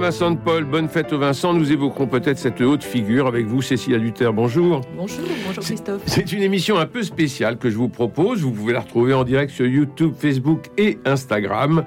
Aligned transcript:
Saint-Vincent 0.00 0.30
de 0.30 0.38
Paul, 0.38 0.64
bonne 0.64 0.88
fête 0.88 1.12
au 1.12 1.18
Vincent. 1.18 1.52
Nous 1.52 1.72
évoquerons 1.72 2.06
peut-être 2.06 2.38
cette 2.38 2.62
haute 2.62 2.82
figure 2.82 3.26
avec 3.26 3.44
vous, 3.44 3.60
Cécilia 3.60 3.98
Luther. 3.98 4.32
Bonjour. 4.32 4.80
Bonjour, 4.96 5.26
bonjour 5.46 5.62
Christophe. 5.62 6.00
C'est 6.06 6.32
une 6.32 6.42
émission 6.42 6.78
un 6.78 6.86
peu 6.86 7.02
spéciale 7.02 7.58
que 7.58 7.68
je 7.68 7.76
vous 7.76 7.90
propose. 7.90 8.40
Vous 8.40 8.50
pouvez 8.50 8.72
la 8.72 8.80
retrouver 8.80 9.12
en 9.12 9.24
direct 9.24 9.52
sur 9.52 9.66
YouTube, 9.66 10.14
Facebook 10.18 10.70
et 10.78 10.98
Instagram. 11.04 11.84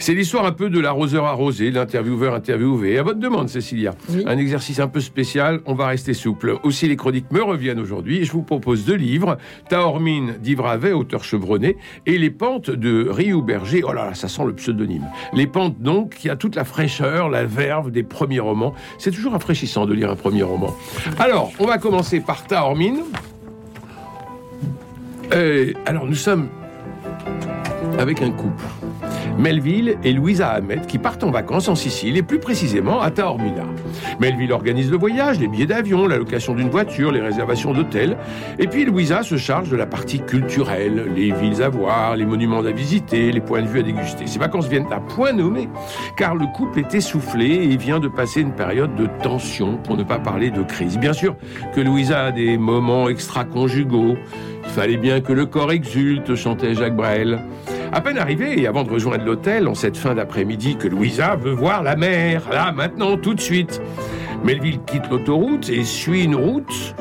C'est 0.00 0.14
l'histoire 0.14 0.46
un 0.46 0.52
peu 0.52 0.70
de 0.70 0.78
l'arroseur 0.78 1.24
arrosé, 1.24 1.70
l'intervieweur 1.70 2.34
interviewé. 2.34 2.98
À 2.98 3.02
votre 3.02 3.18
demande, 3.18 3.48
Cécilia. 3.48 3.94
Un 4.26 4.38
exercice 4.38 4.78
un 4.78 4.86
peu 4.86 5.00
spécial, 5.00 5.60
on 5.66 5.74
va 5.74 5.88
rester 5.88 6.14
souple. 6.14 6.56
Aussi, 6.62 6.86
les 6.86 6.96
chroniques 6.96 7.30
me 7.32 7.42
reviennent 7.42 7.80
aujourd'hui 7.80 8.18
et 8.18 8.24
je 8.24 8.32
vous 8.32 8.42
propose 8.42 8.84
deux 8.84 8.94
livres. 8.94 9.38
Taormine 9.68 10.34
d'Yves 10.40 10.60
auteur 10.94 11.24
chevronné, 11.24 11.76
et 12.06 12.16
Les 12.16 12.30
pentes 12.30 12.70
de 12.70 13.08
Riou 13.08 13.42
Berger. 13.42 13.82
Oh 13.84 13.92
là 13.92 14.06
là, 14.06 14.14
ça 14.14 14.28
sent 14.28 14.44
le 14.46 14.54
pseudonyme. 14.54 15.06
Les 15.32 15.46
pentes, 15.46 15.80
donc, 15.80 16.14
qui 16.14 16.30
a 16.30 16.36
toute 16.36 16.54
la 16.54 16.64
fraîcheur, 16.64 17.28
la 17.28 17.44
verve 17.44 17.90
des 17.90 18.02
premiers 18.02 18.40
romans. 18.40 18.74
C'est 18.98 19.10
toujours 19.10 19.32
rafraîchissant 19.32 19.86
de 19.86 19.94
lire 19.94 20.10
un 20.10 20.16
premier 20.16 20.42
roman. 20.42 20.74
Alors, 21.18 21.52
on 21.58 21.66
va 21.66 21.78
commencer 21.78 22.20
par 22.20 22.46
Taormine. 22.46 23.00
Euh, 25.32 25.72
alors, 25.86 26.06
nous 26.06 26.14
sommes 26.14 26.48
avec 27.98 28.22
un 28.22 28.30
couple. 28.30 28.64
Melville 29.38 29.96
et 30.02 30.12
Louisa 30.12 30.48
Ahmed 30.48 30.86
qui 30.86 30.98
partent 30.98 31.22
en 31.22 31.30
vacances 31.30 31.68
en 31.68 31.76
Sicile 31.76 32.16
et 32.16 32.22
plus 32.22 32.40
précisément 32.40 33.00
à 33.00 33.10
Taormina. 33.10 33.64
Melville 34.18 34.52
organise 34.52 34.90
le 34.90 34.96
voyage, 34.96 35.38
les 35.38 35.46
billets 35.46 35.66
d'avion, 35.66 36.08
la 36.08 36.16
location 36.16 36.54
d'une 36.54 36.70
voiture, 36.70 37.12
les 37.12 37.20
réservations 37.20 37.72
d'hôtels. 37.72 38.16
Et 38.58 38.66
puis 38.66 38.84
Louisa 38.84 39.22
se 39.22 39.36
charge 39.36 39.70
de 39.70 39.76
la 39.76 39.86
partie 39.86 40.18
culturelle, 40.18 41.06
les 41.14 41.30
villes 41.30 41.62
à 41.62 41.68
voir, 41.68 42.16
les 42.16 42.26
monuments 42.26 42.58
à 42.60 42.72
visiter, 42.72 43.30
les 43.30 43.40
points 43.40 43.62
de 43.62 43.68
vue 43.68 43.78
à 43.78 43.82
déguster. 43.82 44.26
Ces 44.26 44.40
vacances 44.40 44.66
viennent 44.66 44.92
à 44.92 44.98
point 44.98 45.32
nommé 45.32 45.68
car 46.16 46.34
le 46.34 46.46
couple 46.56 46.80
est 46.80 46.94
essoufflé 46.94 47.46
et 47.46 47.76
vient 47.76 48.00
de 48.00 48.08
passer 48.08 48.40
une 48.40 48.52
période 48.52 48.96
de 48.96 49.06
tension 49.22 49.76
pour 49.76 49.96
ne 49.96 50.02
pas 50.02 50.18
parler 50.18 50.50
de 50.50 50.62
crise. 50.62 50.98
Bien 50.98 51.12
sûr 51.12 51.36
que 51.74 51.80
Louisa 51.80 52.26
a 52.26 52.32
des 52.32 52.58
moments 52.58 53.08
extra-conjugaux. 53.08 54.16
Il 54.64 54.70
fallait 54.70 54.96
bien 54.96 55.20
que 55.20 55.32
le 55.32 55.46
corps 55.46 55.72
exulte, 55.72 56.34
chantait 56.34 56.74
Jacques 56.74 56.96
Brel. 56.96 57.38
À 57.92 58.00
peine 58.02 58.18
arrivé 58.18 58.60
et 58.60 58.66
avant 58.66 58.84
de 58.84 58.90
rejoindre 58.90 59.24
l'hôtel, 59.24 59.66
en 59.66 59.74
cette 59.74 59.96
fin 59.96 60.14
d'après-midi, 60.14 60.76
que 60.76 60.88
Louisa 60.88 61.36
veut 61.36 61.52
voir 61.52 61.82
la 61.82 61.96
mer, 61.96 62.42
là, 62.52 62.70
maintenant, 62.70 63.16
tout 63.16 63.34
de 63.34 63.40
suite. 63.40 63.80
Melville 64.44 64.80
quitte 64.86 65.08
l'autoroute 65.10 65.70
et 65.70 65.84
suit 65.84 66.24
une 66.24 66.36
route, 66.36 66.94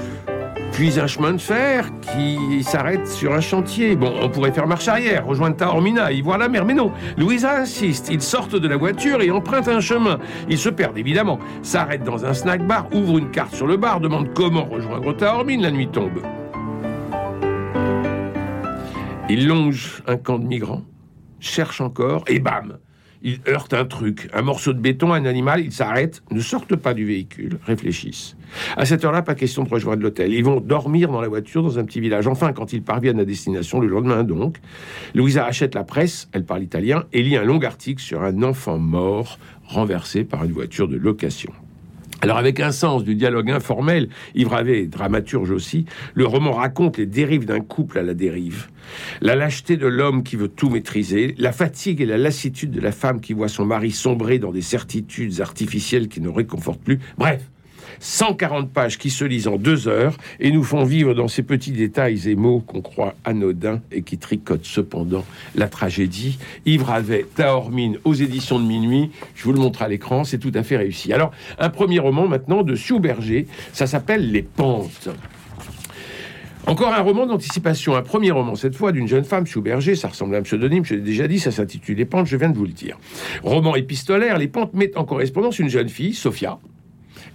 puis 0.71 0.99
un 0.99 1.07
chemin 1.07 1.33
de 1.33 1.41
fer 1.41 1.89
qui 2.01 2.63
s'arrête 2.63 3.05
sur 3.05 3.33
un 3.33 3.41
chantier. 3.41 3.95
Bon, 3.95 4.13
on 4.21 4.29
pourrait 4.29 4.53
faire 4.53 4.65
marche 4.65 4.87
arrière, 4.87 5.25
rejoindre 5.25 5.57
Taormina, 5.57 6.11
y 6.13 6.21
voir 6.21 6.37
la 6.37 6.47
mer, 6.47 6.63
mais 6.65 6.73
non. 6.73 6.91
Louisa 7.17 7.57
insiste. 7.57 8.09
Ils 8.09 8.21
sortent 8.21 8.55
de 8.55 8.67
la 8.67 8.77
voiture 8.77 9.21
et 9.21 9.29
empruntent 9.29 9.67
un 9.67 9.81
chemin. 9.81 10.19
Ils 10.49 10.57
se 10.57 10.69
perdent 10.69 10.97
évidemment, 10.97 11.37
s'arrêtent 11.63 12.03
dans 12.03 12.25
un 12.25 12.33
snack 12.33 12.65
bar, 12.65 12.87
ouvrent 12.93 13.17
une 13.17 13.31
carte 13.31 13.53
sur 13.53 13.67
le 13.67 13.75
bar, 13.75 13.99
demandent 13.99 14.33
comment 14.33 14.65
rejoindre 14.65 15.15
Taormine. 15.15 15.61
La 15.61 15.71
nuit 15.71 15.89
tombe. 15.89 16.21
Il 19.29 19.45
longe 19.45 20.03
un 20.07 20.15
camp 20.15 20.39
de 20.39 20.45
migrants, 20.45 20.83
cherche 21.41 21.81
encore, 21.81 22.23
et 22.27 22.39
bam 22.39 22.77
Il 23.21 23.39
heurte 23.45 23.73
un 23.73 23.83
truc, 23.83 24.29
un 24.33 24.41
morceau 24.41 24.71
de 24.71 24.79
béton, 24.79 25.11
un 25.11 25.25
animal, 25.25 25.59
ils 25.59 25.73
s'arrêtent, 25.73 26.23
ne 26.31 26.39
sortent 26.39 26.77
pas 26.77 26.93
du 26.93 27.03
véhicule, 27.03 27.59
réfléchissent. 27.65 28.37
À 28.77 28.85
cette 28.85 29.03
heure-là, 29.03 29.23
pas 29.23 29.35
question 29.35 29.63
de 29.63 29.69
rejoindre 29.69 30.01
l'hôtel. 30.01 30.33
Ils 30.33 30.45
vont 30.45 30.61
dormir 30.61 31.11
dans 31.11 31.19
la 31.19 31.27
voiture 31.27 31.61
dans 31.61 31.77
un 31.77 31.83
petit 31.83 31.99
village. 31.99 32.25
Enfin, 32.25 32.53
quand 32.53 32.71
ils 32.71 32.81
parviennent 32.81 33.19
à 33.19 33.25
destination, 33.25 33.81
le 33.81 33.87
lendemain 33.87 34.23
donc, 34.23 34.59
Louisa 35.13 35.45
achète 35.45 35.75
la 35.75 35.83
presse, 35.83 36.29
elle 36.31 36.45
parle 36.45 36.63
italien, 36.63 37.03
et 37.11 37.21
lit 37.21 37.35
un 37.35 37.43
long 37.43 37.59
article 37.59 38.01
sur 38.01 38.23
un 38.23 38.43
enfant 38.43 38.77
mort 38.77 39.39
renversé 39.65 40.23
par 40.23 40.45
une 40.45 40.53
voiture 40.53 40.87
de 40.87 40.95
location. 40.95 41.51
Alors 42.21 42.37
avec 42.37 42.59
un 42.59 42.71
sens 42.71 43.03
du 43.03 43.13
dialogue 43.13 43.51
informel, 43.51 44.09
Yves 44.33 44.47
Ravet, 44.47 44.87
dramaturge 44.87 45.51
aussi, 45.51 45.85
le 46.15 46.25
roman 46.25 46.51
raconte 46.51 46.97
les 46.97 47.05
dérives 47.05 47.45
d'un 47.45 47.59
couple 47.59 47.99
à 47.99 48.03
la 48.03 48.15
dérive. 48.15 48.69
La 49.21 49.35
lâcheté 49.35 49.77
de 49.77 49.85
l'homme 49.85 50.23
qui 50.23 50.35
veut 50.35 50.47
tout 50.47 50.69
maîtriser, 50.69 51.35
la 51.37 51.51
fatigue 51.51 52.01
et 52.01 52.05
la 52.05 52.17
lassitude 52.17 52.71
de 52.71 52.81
la 52.81 52.91
femme 52.91 53.21
qui 53.21 53.33
voit 53.33 53.49
son 53.49 53.65
mari 53.65 53.91
sombrer 53.91 54.39
dans 54.39 54.51
des 54.51 54.63
certitudes 54.63 55.41
artificielles 55.41 56.07
qui 56.07 56.19
ne 56.19 56.29
réconfortent 56.29 56.81
plus. 56.81 56.99
Bref, 57.19 57.43
140 57.99 58.71
pages 58.71 58.97
qui 58.97 59.09
se 59.09 59.25
lisent 59.25 59.47
en 59.47 59.57
deux 59.57 59.87
heures 59.87 60.17
et 60.39 60.51
nous 60.51 60.63
font 60.63 60.83
vivre 60.83 61.13
dans 61.13 61.27
ces 61.27 61.43
petits 61.43 61.71
détails 61.71 62.29
et 62.29 62.35
mots 62.35 62.59
qu'on 62.59 62.81
croit 62.81 63.15
anodins 63.25 63.81
et 63.91 64.01
qui 64.01 64.17
tricotent 64.17 64.65
cependant 64.65 65.25
la 65.55 65.67
tragédie. 65.67 66.37
Yves 66.65 66.83
Ravet, 66.83 67.25
Taormine, 67.35 67.97
aux 68.03 68.13
éditions 68.13 68.59
de 68.59 68.65
minuit. 68.65 69.11
Je 69.35 69.43
vous 69.43 69.53
le 69.53 69.59
montre 69.59 69.81
à 69.81 69.87
l'écran, 69.87 70.23
c'est 70.23 70.39
tout 70.39 70.51
à 70.53 70.63
fait 70.63 70.77
réussi. 70.77 71.13
Alors, 71.13 71.31
un 71.59 71.69
premier 71.69 71.99
roman 71.99 72.27
maintenant 72.27 72.63
de 72.63 72.75
Sue 72.75 72.99
Berger, 72.99 73.47
ça 73.73 73.87
s'appelle 73.87 74.31
Les 74.31 74.43
Pentes. 74.43 75.09
Encore 76.67 76.93
un 76.93 77.01
roman 77.01 77.25
d'anticipation, 77.25 77.95
un 77.95 78.01
premier 78.01 78.31
roman, 78.31 78.55
cette 78.55 78.75
fois 78.75 78.91
d'une 78.91 79.07
jeune 79.07 79.23
femme, 79.23 79.47
Sue 79.47 79.61
Berger, 79.61 79.95
ça 79.95 80.09
ressemble 80.09 80.35
à 80.35 80.39
un 80.39 80.41
pseudonyme, 80.41 80.83
je 80.83 80.95
l'ai 80.95 81.01
déjà 81.01 81.25
dit, 81.25 81.39
ça 81.39 81.49
s'intitule 81.49 81.95
Les 81.95 82.03
Pentes, 82.03 82.27
je 82.27 82.35
viens 82.35 82.49
de 82.49 82.57
vous 82.57 82.65
le 82.65 82.73
dire. 82.73 82.99
Roman 83.41 83.77
épistolaire, 83.77 84.37
Les 84.37 84.49
Pentes 84.49 84.73
mettent 84.73 84.97
en 84.97 85.05
correspondance 85.05 85.59
une 85.59 85.69
jeune 85.69 85.87
fille, 85.87 86.13
Sophia, 86.13 86.59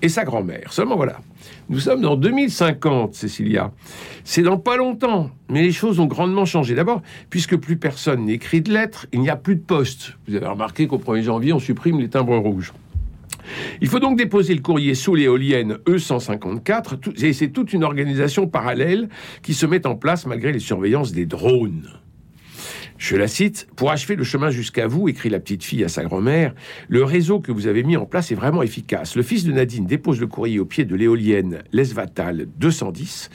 et 0.03 0.09
sa 0.09 0.25
grand-mère. 0.25 0.72
Seulement 0.72 0.97
voilà, 0.97 1.20
nous 1.69 1.78
sommes 1.78 2.00
dans 2.00 2.16
2050, 2.16 3.15
Cécilia. 3.15 3.72
C'est 4.25 4.43
dans 4.43 4.59
pas 4.59 4.76
longtemps, 4.76 5.31
mais 5.48 5.62
les 5.62 5.72
choses 5.72 6.00
ont 6.00 6.06
grandement 6.06 6.44
changé. 6.44 6.75
D'abord, 6.75 7.03
puisque 7.31 7.56
plus 7.56 7.76
personne 7.76 8.25
n'écrit 8.26 8.60
de 8.60 8.72
lettres, 8.72 9.06
il 9.12 9.21
n'y 9.21 9.31
a 9.31 9.37
plus 9.37 9.56
de 9.56 9.62
poste. 9.62 10.16
Vous 10.28 10.34
avez 10.34 10.47
remarqué 10.47 10.87
qu'au 10.87 10.98
1er 10.98 11.22
janvier, 11.22 11.53
on 11.53 11.59
supprime 11.59 12.00
les 12.00 12.09
timbres 12.09 12.37
rouges. 12.37 12.72
Il 13.81 13.88
faut 13.88 13.98
donc 13.98 14.16
déposer 14.16 14.54
le 14.54 14.60
courrier 14.60 14.94
sous 14.94 15.15
l'éolienne 15.15 15.78
E154, 15.87 17.25
et 17.25 17.32
c'est 17.32 17.48
toute 17.48 17.72
une 17.72 17.84
organisation 17.84 18.47
parallèle 18.47 19.09
qui 19.42 19.54
se 19.54 19.66
met 19.66 19.87
en 19.87 19.97
place 19.97 20.26
malgré 20.26 20.53
les 20.53 20.60
surveillances 20.60 21.12
des 21.12 21.26
drones. 21.26 21.88
Je 23.02 23.16
la 23.16 23.26
cite, 23.26 23.66
Pour 23.74 23.90
achever 23.90 24.14
le 24.14 24.22
chemin 24.22 24.50
jusqu'à 24.50 24.86
vous, 24.86 25.08
écrit 25.08 25.28
la 25.28 25.40
petite 25.40 25.64
fille 25.64 25.82
à 25.82 25.88
sa 25.88 26.04
grand-mère, 26.04 26.54
le 26.88 27.02
réseau 27.02 27.40
que 27.40 27.50
vous 27.50 27.66
avez 27.66 27.82
mis 27.82 27.96
en 27.96 28.06
place 28.06 28.30
est 28.30 28.36
vraiment 28.36 28.62
efficace. 28.62 29.16
Le 29.16 29.24
fils 29.24 29.42
de 29.42 29.50
Nadine 29.50 29.86
dépose 29.86 30.20
le 30.20 30.28
courrier 30.28 30.60
au 30.60 30.64
pied 30.64 30.84
de 30.84 30.94
l'éolienne 30.94 31.64
Lesvatal 31.72 32.46
210, 32.58 33.28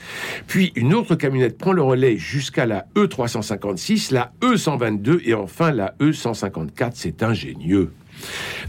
puis 0.46 0.72
une 0.74 0.94
autre 0.94 1.16
camionnette 1.16 1.58
prend 1.58 1.72
le 1.74 1.82
relais 1.82 2.16
jusqu'à 2.16 2.64
la 2.64 2.86
E356, 2.96 4.14
la 4.14 4.32
E122 4.40 5.20
et 5.26 5.34
enfin 5.34 5.70
la 5.70 5.94
E154. 6.00 6.92
C'est 6.94 7.22
ingénieux. 7.22 7.92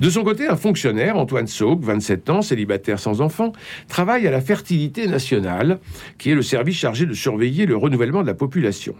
De 0.01 0.09
son 0.09 0.25
côté, 0.25 0.47
un 0.49 0.57
fonctionnaire, 0.57 1.15
Antoine 1.15 1.47
Saug, 1.47 1.81
27 1.81 2.29
ans, 2.29 2.41
célibataire 2.41 2.99
sans 2.99 3.21
enfant, 3.21 3.53
travaille 3.88 4.27
à 4.27 4.31
la 4.31 4.41
fertilité 4.41 5.07
nationale, 5.07 5.79
qui 6.17 6.29
est 6.31 6.35
le 6.35 6.41
service 6.41 6.75
chargé 6.75 7.05
de 7.05 7.13
surveiller 7.13 7.65
le 7.65 7.77
renouvellement 7.77 8.21
de 8.21 8.27
la 8.27 8.33
population. 8.33 8.95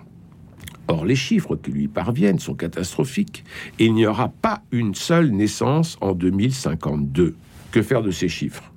Or, 0.90 1.06
les 1.06 1.16
chiffres 1.16 1.56
qui 1.56 1.72
lui 1.72 1.88
parviennent 1.88 2.40
sont 2.40 2.56
catastrophiques. 2.56 3.44
Il 3.78 3.94
n'y 3.94 4.08
aura 4.08 4.30
pas 4.30 4.64
une 4.72 4.96
seule 4.96 5.30
naissance 5.30 5.98
en 6.02 6.14
2052. 6.14 7.36
Que 7.72 7.82
faire 7.84 8.02
de 8.02 8.10
ces 8.10 8.28
chiffres? 8.28 8.74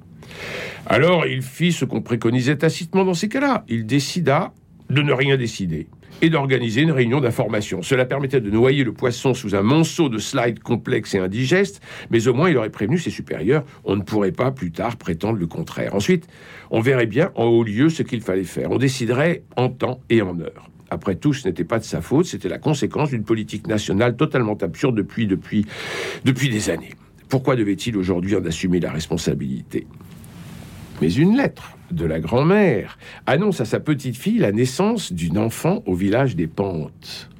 Alors, 0.85 1.27
il 1.27 1.41
fit 1.41 1.73
ce 1.73 1.87
qu'on 1.87 2.03
préconisait 2.03 2.57
tacitement 2.57 3.07
dans 3.07 3.15
ces 3.15 3.31
cas-là. 3.31 3.65
Il 3.67 3.87
décida 3.87 4.53
de 4.91 5.01
ne 5.01 5.13
rien 5.15 5.39
décider 5.39 5.87
et 6.21 6.29
d'organiser 6.29 6.83
une 6.83 6.93
réunion 6.93 7.23
d'information. 7.23 7.81
Cela 7.81 8.05
permettait 8.05 8.43
de 8.43 8.51
noyer 8.51 8.85
le 8.85 8.93
poisson 8.93 9.33
sous 9.33 9.55
un 9.55 9.63
monceau 9.63 10.11
de 10.11 10.19
slides 10.19 10.61
complexes 10.61 11.15
et 11.15 11.19
indigestes, 11.19 11.81
mais 12.11 12.29
au 12.29 12.35
moins 12.35 12.51
il 12.51 12.59
aurait 12.59 12.69
prévenu 12.69 12.99
ses 12.99 13.11
supérieurs, 13.11 13.65
on 13.85 13.97
ne 13.97 14.03
pourrait 14.03 14.33
pas 14.33 14.53
plus 14.53 14.71
tard 14.71 14.97
prétendre 14.97 15.39
le 15.39 15.47
contraire. 15.47 15.95
Ensuite, 15.95 16.29
on 16.71 16.81
verrait 16.81 17.07
bien 17.07 17.33
en 17.37 17.47
haut 17.47 17.65
lieu 17.65 17.89
ce 17.89 18.03
qu'il 18.03 18.21
fallait 18.21 18.45
faire. 18.45 18.71
On 18.71 18.79
déciderait 18.79 19.45
en 19.57 19.71
temps 19.71 20.01
et 20.11 20.21
en 20.21 20.39
heure. 20.39 20.69
Après 20.93 21.15
tout, 21.15 21.33
ce 21.33 21.49
n'était 21.49 21.65
pas 21.65 21.79
de 21.79 21.85
sa 21.85 22.03
faute, 22.03 22.27
c'était 22.27 22.51
la 22.51 22.59
conséquence 22.59 23.09
d'une 23.09 23.25
politique 23.25 23.67
nationale 23.67 24.15
totalement 24.15 24.59
absurde 24.61 24.95
depuis, 24.95 25.65
des 26.23 26.71
années. 26.71 26.93
Pourquoi 27.31 27.57
devait-il 27.57 27.97
aujourd'hui 27.97 28.37
en 28.37 28.45
assumer 28.45 28.79
la 28.79 28.93
responsabilité? 28.93 29.87
Mais 31.01 31.11
une 31.11 31.35
lettre 31.35 31.79
de 31.91 32.05
la 32.05 32.21
grand-mère 32.21 32.99
annonce 33.27 33.63
à 33.63 33.65
sa 33.65 33.81
petite 33.81 34.19
fille 34.19 34.37
la 34.37 34.53
naissance 34.53 35.15
d'une 35.15 35.39
enfant 35.39 35.83
au 35.87 35.95
village 35.95 36.37
des 36.37 36.47
Pentes. 36.47 37.31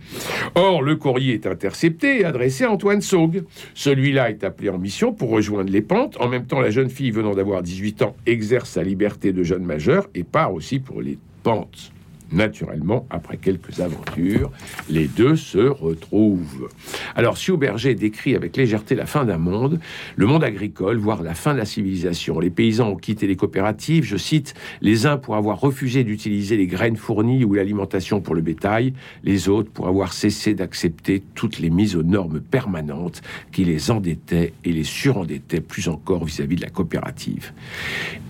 Or, 0.55 0.81
le 0.81 0.97
courrier 0.97 1.35
est 1.35 1.47
intercepté 1.47 2.21
et 2.21 2.25
adressé 2.25 2.65
à 2.65 2.71
Antoine 2.71 3.03
Saug. 3.03 3.45
Celui-là 3.75 4.31
est 4.31 4.45
appelé 4.45 4.71
en 4.71 4.79
mission 4.79 5.13
pour 5.13 5.29
rejoindre 5.29 5.71
les 5.71 5.83
pentes. 5.83 6.17
En 6.21 6.29
même 6.29 6.47
temps, 6.47 6.61
la 6.61 6.71
jeune 6.71 6.91
fille 6.91 7.11
venant 7.11 7.35
d'avoir 7.35 7.63
18 7.63 8.01
ans 8.01 8.17
exerce 8.25 8.71
sa 8.71 8.83
liberté 8.83 9.33
de 9.35 9.43
jeune 9.43 9.65
majeur 9.65 10.09
et 10.15 10.25
part 10.25 10.55
aussi 10.55 10.81
pour 10.81 11.03
les 11.03 11.19
pentes. 11.43 11.93
Naturellement, 12.33 13.07
après 13.11 13.37
quelques 13.37 13.81
aventures, 13.81 14.51
les 14.89 15.07
deux 15.07 15.37
se 15.37 15.59
retrouvent. 15.59 16.69
Alors, 17.15 17.37
si 17.37 17.51
Auberger 17.51 17.95
décrit 17.95 18.35
avec 18.35 18.57
légèreté 18.57 18.95
la 18.95 19.07
fin 19.07 19.25
d'un 19.25 19.39
monde, 19.39 19.81
le 20.17 20.27
monde 20.27 20.43
agricole, 20.43 20.97
voire 20.97 21.23
la 21.23 21.35
fin 21.35 21.53
de 21.53 21.59
la 21.59 21.67
civilisation, 21.67 22.41
les 22.41 22.51
paysans 22.51 22.89
ont 22.89 22.97
quitté 22.97 23.27
les 23.27 23.37
coopératives, 23.37 24.05
je 24.05 24.17
cite, 24.17 24.55
les 24.81 25.07
uns 25.07 25.19
pour 25.19 25.37
avoir 25.37 25.61
refusé 25.61 26.05
d'utiliser 26.05 26.57
les 26.57 26.67
graines 26.67 26.97
fournies 26.97 27.45
ou 27.45 27.55
l'alimentation 27.55 28.21
pour 28.21 28.35
le 28.35 28.41
bétail, 28.41 28.95
les 29.25 29.49
autres 29.49 29.71
pour 29.71 29.89
avoir 29.89 30.13
cessé 30.13 30.55
d'accepter 30.55 31.23
toutes 31.35 31.59
les 31.59 31.71
mises 31.71 31.97
aux 31.97 32.03
normes 32.03 32.41
permanentes 32.41 33.23
qui 33.53 33.65
les 33.65 33.91
endettaient 33.91 34.53
et 34.65 34.73
les 34.73 34.85
surendettaient 34.85 35.61
plus 35.61 35.89
encore 35.89 36.25
vis-à-vis 36.25 36.57
de 36.57 36.63
la 36.63 36.71
coopérative. 36.71 37.53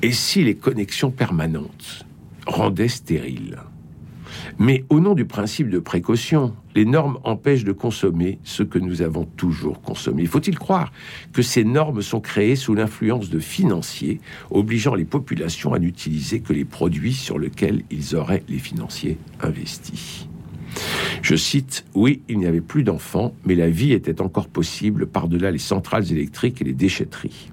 Et 0.02 0.12
si 0.12 0.42
les 0.42 0.56
connexions 0.56 1.10
permanentes 1.10 2.04
rendaient 2.46 2.88
stériles? 2.88 3.58
Mais 4.58 4.84
au 4.88 5.00
nom 5.00 5.14
du 5.14 5.24
principe 5.24 5.68
de 5.68 5.78
précaution, 5.78 6.54
les 6.74 6.84
normes 6.84 7.18
empêchent 7.24 7.64
de 7.64 7.72
consommer 7.72 8.38
ce 8.44 8.62
que 8.62 8.78
nous 8.78 9.02
avons 9.02 9.24
toujours 9.24 9.80
consommé. 9.82 10.26
Faut-il 10.26 10.58
croire 10.58 10.92
que 11.32 11.42
ces 11.42 11.64
normes 11.64 12.02
sont 12.02 12.20
créées 12.20 12.56
sous 12.56 12.74
l'influence 12.74 13.30
de 13.30 13.38
financiers, 13.38 14.20
obligeant 14.50 14.94
les 14.94 15.04
populations 15.04 15.74
à 15.74 15.78
n'utiliser 15.78 16.40
que 16.40 16.52
les 16.52 16.64
produits 16.64 17.14
sur 17.14 17.38
lesquels 17.38 17.82
ils 17.90 18.16
auraient 18.16 18.44
les 18.48 18.58
financiers 18.58 19.18
investis? 19.40 20.28
Je 21.20 21.36
cite, 21.36 21.84
Oui, 21.94 22.22
il 22.28 22.38
n'y 22.38 22.46
avait 22.46 22.60
plus 22.60 22.82
d'enfants, 22.82 23.34
mais 23.44 23.54
la 23.54 23.68
vie 23.68 23.92
était 23.92 24.20
encore 24.20 24.48
possible 24.48 25.06
par-delà 25.06 25.50
les 25.50 25.58
centrales 25.58 26.10
électriques 26.10 26.62
et 26.62 26.64
les 26.64 26.72
déchetteries. 26.72 27.50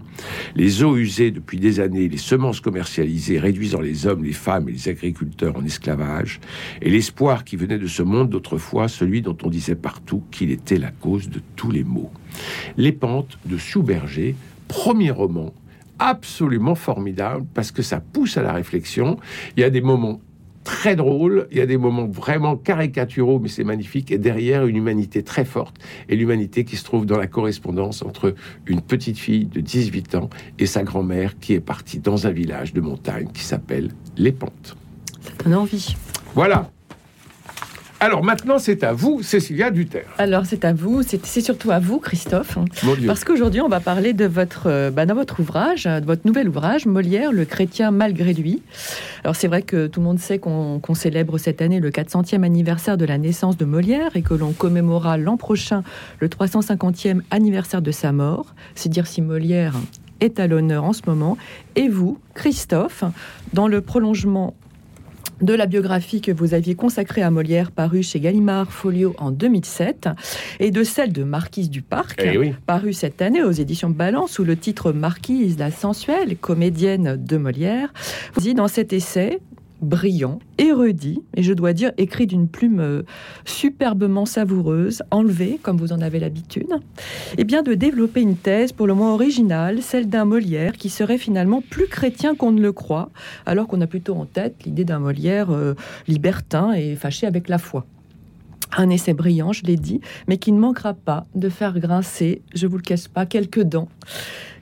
Les 0.55 0.83
eaux 0.83 0.97
usées 0.97 1.31
depuis 1.31 1.59
des 1.59 1.79
années, 1.79 2.07
les 2.07 2.17
semences 2.17 2.59
commercialisées 2.59 3.39
réduisant 3.39 3.81
les 3.81 4.07
hommes, 4.07 4.23
les 4.23 4.33
femmes 4.33 4.69
et 4.69 4.73
les 4.73 4.89
agriculteurs 4.89 5.57
en 5.57 5.65
esclavage, 5.65 6.39
et 6.81 6.89
l'espoir 6.89 7.43
qui 7.43 7.55
venait 7.55 7.77
de 7.77 7.87
ce 7.87 8.03
monde 8.03 8.29
d'autrefois, 8.29 8.87
celui 8.87 9.21
dont 9.21 9.37
on 9.43 9.49
disait 9.49 9.75
partout 9.75 10.23
qu'il 10.31 10.51
était 10.51 10.77
la 10.77 10.91
cause 10.91 11.29
de 11.29 11.41
tous 11.55 11.71
les 11.71 11.83
maux. 11.83 12.11
Les 12.77 12.91
pentes 12.91 13.37
de 13.45 13.57
Souberger, 13.57 14.35
premier 14.67 15.11
roman 15.11 15.53
absolument 15.99 16.75
formidable 16.75 17.45
parce 17.53 17.71
que 17.71 17.81
ça 17.81 17.99
pousse 17.99 18.37
à 18.37 18.41
la 18.41 18.53
réflexion. 18.53 19.19
Il 19.55 19.61
y 19.61 19.63
a 19.63 19.69
des 19.69 19.81
moments 19.81 20.21
très 20.69 20.95
drôle, 20.95 21.47
il 21.49 21.57
y 21.57 21.61
a 21.61 21.65
des 21.65 21.77
moments 21.77 22.05
vraiment 22.05 22.55
caricaturaux, 22.55 23.39
mais 23.39 23.49
c'est 23.49 23.63
magnifique, 23.63 24.11
et 24.11 24.19
derrière 24.19 24.67
une 24.67 24.75
humanité 24.75 25.23
très 25.23 25.43
forte, 25.43 25.77
et 26.07 26.15
l'humanité 26.15 26.63
qui 26.63 26.75
se 26.75 26.83
trouve 26.83 27.07
dans 27.07 27.17
la 27.17 27.25
correspondance 27.25 28.03
entre 28.03 28.35
une 28.67 28.79
petite 28.79 29.17
fille 29.17 29.45
de 29.45 29.61
18 29.61 30.13
ans 30.13 30.29
et 30.59 30.67
sa 30.67 30.83
grand-mère 30.83 31.39
qui 31.39 31.53
est 31.53 31.59
partie 31.59 31.97
dans 31.97 32.27
un 32.27 32.31
village 32.31 32.71
de 32.73 32.81
montagne 32.81 33.29
qui 33.33 33.43
s'appelle 33.43 33.89
Les 34.15 34.31
Pentes. 34.31 34.77
Ça 35.21 35.31
donne 35.43 35.55
envie. 35.55 35.95
Voilà. 36.35 36.69
Alors 38.01 38.23
maintenant, 38.23 38.59
c'est 38.59 38.85
à 38.85 38.93
vous, 38.93 39.21
Cécilia 39.23 39.71
Duterre. 39.71 40.07
Alors 40.17 40.45
c'est 40.45 40.63
à 40.63 40.71
vous, 40.71 41.03
c'est 41.03 41.41
surtout 41.41 41.71
à 41.71 41.79
vous, 41.79 41.99
Christophe, 41.99 42.57
parce 43.05 43.25
qu'aujourd'hui 43.25 43.59
on 43.59 43.67
va 43.67 43.81
parler 43.81 44.13
de 44.13 44.25
votre, 44.25 44.67
euh, 44.67 44.89
bah, 44.89 45.05
dans 45.05 45.15
votre 45.15 45.41
ouvrage, 45.41 45.83
de 45.83 46.05
votre 46.05 46.25
nouvel 46.25 46.47
ouvrage, 46.47 46.85
Molière, 46.85 47.33
le 47.33 47.43
chrétien 47.43 47.91
malgré 47.91 48.33
lui. 48.33 48.61
Alors 49.25 49.35
c'est 49.35 49.49
vrai 49.49 49.63
que 49.63 49.87
tout 49.87 49.99
le 49.99 50.05
monde 50.05 50.19
sait 50.19 50.39
qu'on 50.39 50.81
célèbre 50.93 51.37
cette 51.37 51.61
année 51.61 51.81
le 51.81 51.89
400e 51.89 52.43
anniversaire 52.43 52.97
de 52.97 53.03
la 53.03 53.17
naissance 53.17 53.57
de 53.57 53.65
Molière 53.65 54.15
et 54.15 54.21
que 54.21 54.33
l'on 54.33 54.53
commémorera 54.53 55.17
l'an 55.17 55.35
prochain 55.35 55.83
le 56.19 56.29
350e 56.29 57.21
anniversaire 57.31 57.81
de 57.81 57.91
sa 57.91 58.13
mort. 58.13 58.53
C'est 58.75 58.89
dire 58.89 59.07
si 59.07 59.21
Molière 59.21 59.75
est 60.21 60.39
à 60.39 60.47
l'honneur 60.47 60.85
en 60.85 60.93
ce 60.93 61.01
moment. 61.05 61.37
Et 61.75 61.89
vous, 61.89 62.19
Christophe, 62.33 63.03
dans 63.53 63.67
le 63.67 63.81
prolongement 63.81 64.55
de 65.41 65.53
la 65.53 65.65
biographie 65.65 66.21
que 66.21 66.31
vous 66.31 66.53
aviez 66.53 66.75
consacrée 66.75 67.21
à 67.21 67.31
Molière, 67.31 67.71
parue 67.71 68.03
chez 68.03 68.19
Gallimard 68.19 68.71
Folio 68.71 69.15
en 69.17 69.31
2007, 69.31 70.09
et 70.59 70.71
de 70.71 70.83
celle 70.83 71.13
de 71.13 71.23
Marquise 71.23 71.69
du 71.69 71.81
Parc, 71.81 72.21
eh 72.23 72.53
parue 72.65 72.93
cette 72.93 73.21
année 73.21 73.43
aux 73.43 73.51
éditions 73.51 73.89
Balance, 73.89 74.31
sous 74.31 74.43
le 74.43 74.57
titre 74.57 74.91
Marquise, 74.91 75.57
la 75.57 75.71
sensuelle 75.71 76.37
comédienne 76.37 77.15
de 77.17 77.37
Molière. 77.37 77.93
Vous 78.33 78.41
dites 78.41 78.57
dans 78.57 78.67
cet 78.67 78.93
essai, 78.93 79.39
brillant, 79.81 80.39
érudit, 80.57 81.21
et 81.35 81.43
je 81.43 81.53
dois 81.53 81.73
dire 81.73 81.91
écrit 81.97 82.27
d'une 82.27 82.47
plume 82.47 82.79
euh, 82.79 83.03
superbement 83.45 84.25
savoureuse, 84.25 85.03
enlevée, 85.11 85.59
comme 85.61 85.77
vous 85.77 85.93
en 85.93 86.01
avez 86.01 86.19
l'habitude, 86.19 86.69
et 87.37 87.43
bien 87.43 87.63
de 87.63 87.73
développer 87.73 88.21
une 88.21 88.35
thèse 88.35 88.71
pour 88.71 88.87
le 88.87 88.93
moins 88.93 89.13
originale, 89.13 89.81
celle 89.81 90.09
d'un 90.09 90.25
Molière 90.25 90.73
qui 90.73 90.89
serait 90.89 91.17
finalement 91.17 91.61
plus 91.61 91.87
chrétien 91.87 92.35
qu'on 92.35 92.51
ne 92.51 92.61
le 92.61 92.71
croit, 92.71 93.09
alors 93.45 93.67
qu'on 93.67 93.81
a 93.81 93.87
plutôt 93.87 94.15
en 94.15 94.25
tête 94.25 94.63
l'idée 94.65 94.85
d'un 94.85 94.99
Molière 94.99 95.51
euh, 95.51 95.75
libertin 96.07 96.73
et 96.73 96.95
fâché 96.95 97.27
avec 97.27 97.49
la 97.49 97.57
foi. 97.57 97.85
Un 98.77 98.89
essai 98.89 99.13
brillant, 99.13 99.51
je 99.51 99.63
l'ai 99.65 99.77
dit, 99.77 99.99
mais 100.27 100.37
qui 100.37 100.51
ne 100.51 100.59
manquera 100.59 100.93
pas 100.93 101.25
de 101.33 101.49
faire 101.49 101.79
grincer, 101.79 102.43
je 102.53 102.67
vous 102.67 102.77
le 102.77 102.83
cache 102.83 103.07
pas, 103.07 103.25
quelques 103.25 103.63
dents 103.63 103.89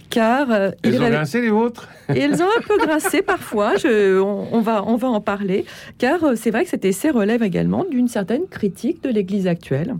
car 0.09 0.51
euh, 0.51 0.71
elles 0.83 1.01
ont 1.01 1.09
grincé 1.09 1.41
les 1.41 1.49
vôtres. 1.49 1.89
ont 2.41 2.49
un 2.57 2.61
peu 2.61 2.77
grincé 2.85 3.21
parfois. 3.21 3.75
Je, 3.75 4.19
on, 4.19 4.61
va, 4.61 4.83
on 4.85 4.95
va 4.95 5.07
en 5.09 5.21
parler, 5.21 5.65
car 5.97 6.23
euh, 6.23 6.35
c'est 6.35 6.51
vrai 6.51 6.63
que 6.63 6.69
cet 6.69 6.85
essai 6.85 7.09
relève 7.09 7.43
également 7.43 7.85
d'une 7.89 8.07
certaine 8.07 8.47
critique 8.47 9.03
de 9.03 9.09
l'Église 9.09 9.47
actuelle. 9.47 9.95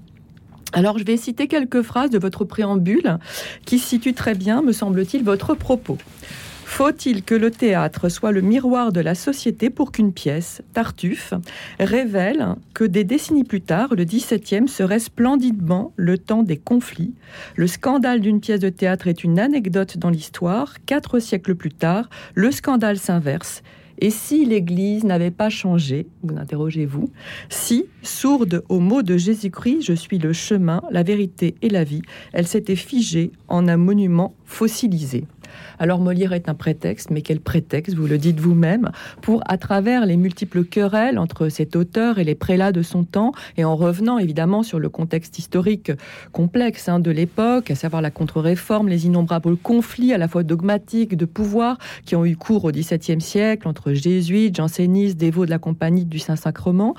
Alors, 0.74 0.98
je 0.98 1.06
vais 1.06 1.18
citer 1.18 1.48
quelques 1.48 1.82
phrases 1.82 2.10
de 2.10 2.20
votre 2.20 2.44
préambule 2.44 3.18
qui 3.66 3.80
situent 3.80 4.14
très 4.14 4.36
bien, 4.36 4.62
me 4.62 4.74
semble-t-il, 4.74 5.24
votre 5.24 5.56
propos. 5.56 5.98
Faut-il 6.70 7.24
que 7.24 7.34
le 7.34 7.50
théâtre 7.50 8.08
soit 8.08 8.34
le 8.34 8.42
miroir 8.42 8.92
de 8.92 9.00
la 9.00 9.16
société 9.16 9.72
pour 9.72 9.92
qu'une 9.92 10.12
pièce, 10.12 10.62
Tartuffe, 10.74 11.34
révèle 11.80 12.56
que 12.76 12.84
des 12.84 13.04
décennies 13.04 13.46
plus 13.46 13.62
tard, 13.62 13.96
le 13.96 14.04
XVIIe 14.04 14.68
serait 14.68 15.00
splendidement 15.00 15.92
le 15.96 16.20
temps 16.20 16.44
des 16.44 16.58
conflits? 16.58 17.16
Le 17.56 17.66
scandale 17.66 18.20
d'une 18.20 18.42
pièce 18.42 18.60
de 18.60 18.70
théâtre 18.70 19.08
est 19.08 19.24
une 19.24 19.40
anecdote 19.40 19.98
dans 19.98 20.12
l'histoire. 20.12 20.76
Quatre 20.86 21.18
siècles 21.20 21.56
plus 21.56 21.72
tard, 21.72 22.10
le 22.36 22.52
scandale 22.52 23.00
s'inverse. 23.00 23.64
Et 24.00 24.12
si 24.12 24.46
l'Église 24.46 25.06
n'avait 25.06 25.32
pas 25.32 25.50
changé, 25.50 26.06
vous 26.22 26.38
interrogez-vous, 26.38 27.10
si, 27.50 27.86
sourde 28.04 28.62
aux 28.70 28.80
mots 28.80 29.02
de 29.02 29.18
Jésus-Christ, 29.18 29.82
je 29.82 29.94
suis 29.94 30.20
le 30.20 30.34
chemin, 30.34 30.84
la 30.92 31.02
vérité 31.02 31.56
et 31.64 31.70
la 31.70 31.86
vie, 31.86 32.04
elle 32.34 32.46
s'était 32.46 32.76
figée 32.76 33.32
en 33.48 33.68
un 33.68 33.78
monument 33.78 34.36
fossilisé? 34.46 35.24
Alors 35.80 36.00
Molière 36.00 36.34
est 36.34 36.50
un 36.50 36.56
prétexte, 36.56 37.12
mais 37.12 37.22
quel 37.22 37.40
prétexte, 37.40 37.96
vous 37.96 38.08
le 38.08 38.18
dites 38.18 38.40
vous-même, 38.40 38.90
pour, 39.22 39.44
à 39.46 39.58
travers 39.58 40.06
les 40.06 40.18
multiples 40.18 40.64
querelles 40.64 41.20
entre 41.20 41.50
cet 41.50 41.76
auteur 41.76 42.18
et 42.18 42.24
les 42.24 42.34
prélats 42.34 42.72
de 42.72 42.82
son 42.82 43.04
temps, 43.04 43.32
et 43.58 43.64
en 43.64 43.76
revenant 43.76 44.18
évidemment 44.18 44.64
sur 44.64 44.80
le 44.80 44.90
contexte 44.90 45.38
historique 45.38 45.92
complexe 46.32 46.90
hein, 46.90 47.00
de 47.00 47.12
l'époque, 47.12 47.70
à 47.70 47.76
savoir 47.76 48.02
la 48.02 48.10
contre-réforme, 48.10 48.88
les 48.88 49.06
innombrables 49.06 49.56
conflits 49.58 50.14
à 50.14 50.18
la 50.18 50.28
fois 50.28 50.44
dogmatiques 50.44 51.16
de 51.16 51.26
pouvoir 51.26 51.78
qui 52.06 52.16
ont 52.16 52.26
eu 52.26 52.36
cours 52.36 52.66
au 52.66 52.72
XVIIe 52.72 53.22
siècle 53.22 53.68
entre 53.68 53.94
jésuites, 53.94 54.56
jansénistes, 54.56 55.18
dévots 55.18 55.46
de 55.46 55.52
la 55.52 55.60
compagnie 55.60 56.06
du 56.06 56.18
Saint-Sacrement, 56.18 56.96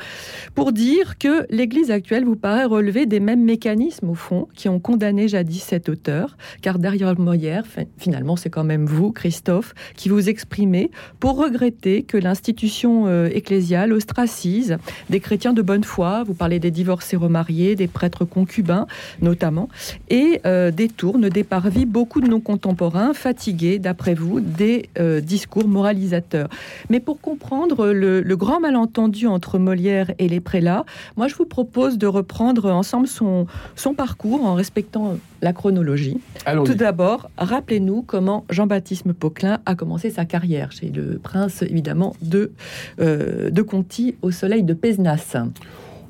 pour 0.55 0.73
dire 0.73 1.19
que 1.19 1.47
l'Église 1.51 1.91
actuelle 1.91 2.25
vous 2.25 2.37
paraît 2.37 2.65
relever 2.65 3.07
des 3.07 3.21
mêmes 3.21 3.45
mécanismes 3.45 4.11
au 4.11 4.15
fond 4.15 4.47
qui 4.55 4.69
ont 4.69 4.79
condamné 4.79 5.27
jadis 5.27 5.63
cet 5.63 5.89
auteur, 5.89 6.37
car 6.63 6.79
derrière 6.79 7.09
Molière, 7.19 7.65
finalement, 7.97 8.37
c'est 8.37 8.51
quand 8.51 8.68
même 8.69 8.87
vous, 8.87 9.11
Christophe, 9.11 9.75
qui 9.97 10.09
vous 10.09 10.29
exprimez 10.29 10.93
pour 11.19 11.37
regretter 11.37 12.05
que 12.05 12.17
l'institution 12.17 13.07
euh, 13.07 13.29
ecclésiale 13.33 13.93
ostracise 13.93 14.79
des 15.11 15.19
chrétiens 15.19 15.53
de 15.53 15.63
bonne 15.63 15.83
foi. 15.83 16.23
Vous 16.23 16.35
parlez 16.35 16.61
des 16.61 16.71
divorcés 16.71 17.17
remariés, 17.17 17.75
des 17.75 17.89
prêtres 17.89 18.25
concubins 18.25 18.87
notamment, 19.21 19.69
et 20.11 20.41
euh, 20.47 20.71
détourne 20.71 21.29
des 21.29 21.45
parvis 21.45 21.87
beaucoup 21.87 22.21
de 22.21 22.29
nos 22.29 22.41
contemporains 22.41 23.15
fatigués, 23.15 23.79
d'après 23.79 24.15
vous, 24.15 24.41
des 24.41 24.89
euh, 24.99 25.21
discours 25.21 25.67
moralisateurs. 25.67 26.49
Mais 26.91 27.01
pour 27.01 27.21
comprendre 27.21 27.89
le, 27.89 28.21
le, 28.21 28.37
grand 28.37 28.61
malentendu 28.61 29.27
entre 29.27 29.59
Molière 29.59 30.13
et 30.19 30.29
les 30.29 30.41
prélats, 30.41 30.85
moi 31.17 31.27
je 31.27 31.35
vous 31.35 31.47
propose 31.47 31.99
de 31.99 32.07
reprendre 32.07 32.71
ensemble 32.71 33.09
son, 33.09 33.47
son 33.75 33.95
parcours 33.95 34.45
en 34.45 34.55
respectant 34.55 35.17
la 35.43 35.53
chronologie. 35.53 36.19
Tout 36.65 36.75
d'abord, 36.75 37.31
rappelez-nous 37.39 38.03
comment 38.03 38.45
Jean-Baptiste 38.59 39.13
Poquelin 39.13 39.61
a 39.67 39.77
commencé 39.77 40.11
sa 40.11 40.25
carrière 40.25 40.73
chez 40.73 40.89
le 40.89 41.21
prince, 41.23 41.63
évidemment, 41.63 42.17
de, 42.23 42.51
euh, 42.99 43.51
de 43.51 43.63
Conti 43.63 44.17
au 44.21 44.33
soleil 44.33 44.65
de 44.65 44.75
Pézenas. 44.75 45.37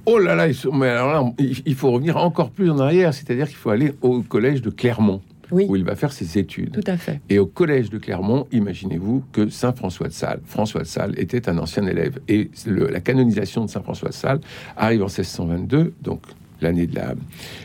Oh 0.07 0.19
là 0.19 0.35
là, 0.35 0.47
mais 0.73 0.89
alors 0.89 1.35
il 1.39 1.75
faut 1.75 1.91
revenir 1.91 2.17
encore 2.17 2.49
plus 2.51 2.71
en 2.71 2.79
arrière, 2.79 3.13
c'est-à-dire 3.13 3.49
qu'il 3.49 3.59
faut 3.59 3.69
aller 3.69 3.93
au 4.01 4.23
collège 4.23 4.63
de 4.63 4.71
Clermont. 4.71 5.21
où 5.51 5.77
il 5.77 5.85
va 5.85 5.95
faire 5.95 6.13
ses 6.13 6.39
études. 6.39 6.73
Tout 6.73 6.91
à 6.91 6.97
fait. 6.97 7.21
Et 7.29 7.39
au 7.39 7.47
collège 7.47 7.91
de 7.91 7.99
Clermont, 7.99 8.47
imaginez-vous 8.51 9.25
que 9.33 9.51
Saint 9.51 9.73
François 9.75 10.09
de 10.09 10.13
Sales, 10.13 10.41
François 10.45 10.83
de 10.83 10.87
Sales 10.87 11.15
était 11.19 11.51
un 11.51 11.59
ancien 11.59 11.87
élève. 11.87 12.19
Et 12.29 12.51
la 12.67 13.01
canonisation 13.01 13.65
de 13.65 13.71
Saint 13.71 13.83
François 13.83 14.09
de 14.09 14.15
Sales 14.15 14.41
arrive 14.77 15.03
en 15.03 15.07
1622, 15.07 15.95
donc 16.03 16.21
l'année 16.61 16.87
de 16.87 16.95
la, 16.95 17.15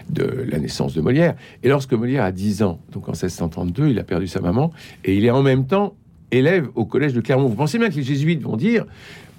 de 0.09 0.45
la 0.49 0.59
naissance 0.59 0.93
de 0.93 1.01
Molière. 1.01 1.35
Et 1.63 1.69
lorsque 1.69 1.93
Molière 1.93 2.23
a 2.23 2.31
10 2.31 2.63
ans, 2.63 2.79
donc 2.91 3.07
en 3.09 3.11
1632, 3.13 3.89
il 3.89 3.99
a 3.99 4.03
perdu 4.03 4.27
sa 4.27 4.39
maman, 4.39 4.71
et 5.03 5.15
il 5.15 5.25
est 5.25 5.31
en 5.31 5.41
même 5.43 5.65
temps 5.65 5.95
élève 6.31 6.67
au 6.75 6.85
collège 6.85 7.13
de 7.13 7.21
Clermont. 7.21 7.47
Vous 7.47 7.55
pensez 7.55 7.77
bien 7.77 7.89
que 7.89 7.95
les 7.95 8.03
jésuites 8.03 8.41
vont 8.41 8.57
dire 8.57 8.85